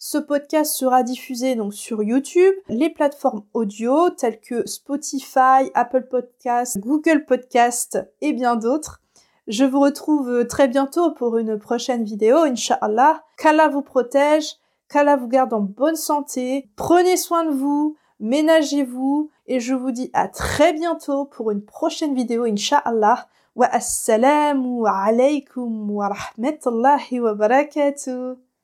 Ce 0.00 0.16
podcast 0.16 0.74
sera 0.74 1.02
diffusé 1.02 1.56
donc 1.56 1.74
sur 1.74 2.04
YouTube, 2.04 2.54
les 2.68 2.88
plateformes 2.88 3.42
audio 3.52 4.10
telles 4.10 4.40
que 4.40 4.64
Spotify, 4.64 5.72
Apple 5.74 6.06
Podcast, 6.08 6.78
Google 6.78 7.24
Podcast 7.24 7.98
et 8.20 8.32
bien 8.32 8.54
d'autres. 8.54 9.00
Je 9.48 9.64
vous 9.64 9.80
retrouve 9.80 10.46
très 10.46 10.68
bientôt 10.68 11.10
pour 11.10 11.36
une 11.36 11.58
prochaine 11.58 12.04
vidéo, 12.04 12.36
Inch'Allah. 12.44 13.24
Qu'Allah 13.38 13.66
vous 13.66 13.82
protège, 13.82 14.54
qu'Allah 14.88 15.16
vous 15.16 15.26
garde 15.26 15.52
en 15.52 15.62
bonne 15.62 15.96
santé. 15.96 16.68
Prenez 16.76 17.16
soin 17.16 17.44
de 17.44 17.50
vous, 17.50 17.96
ménagez-vous 18.20 19.30
et 19.48 19.58
je 19.58 19.74
vous 19.74 19.90
dis 19.90 20.10
à 20.12 20.28
très 20.28 20.74
bientôt 20.74 21.24
pour 21.24 21.50
une 21.50 21.64
prochaine 21.64 22.14
vidéo, 22.14 22.44
Inch'Allah. 22.44 23.26
Wa 23.56 23.66
assalamu 23.66 24.86
alaikum 24.86 25.90
wa 25.90 26.10
rahmatullahi 26.10 27.18
wa 27.18 27.34
barakatuh. 27.34 28.36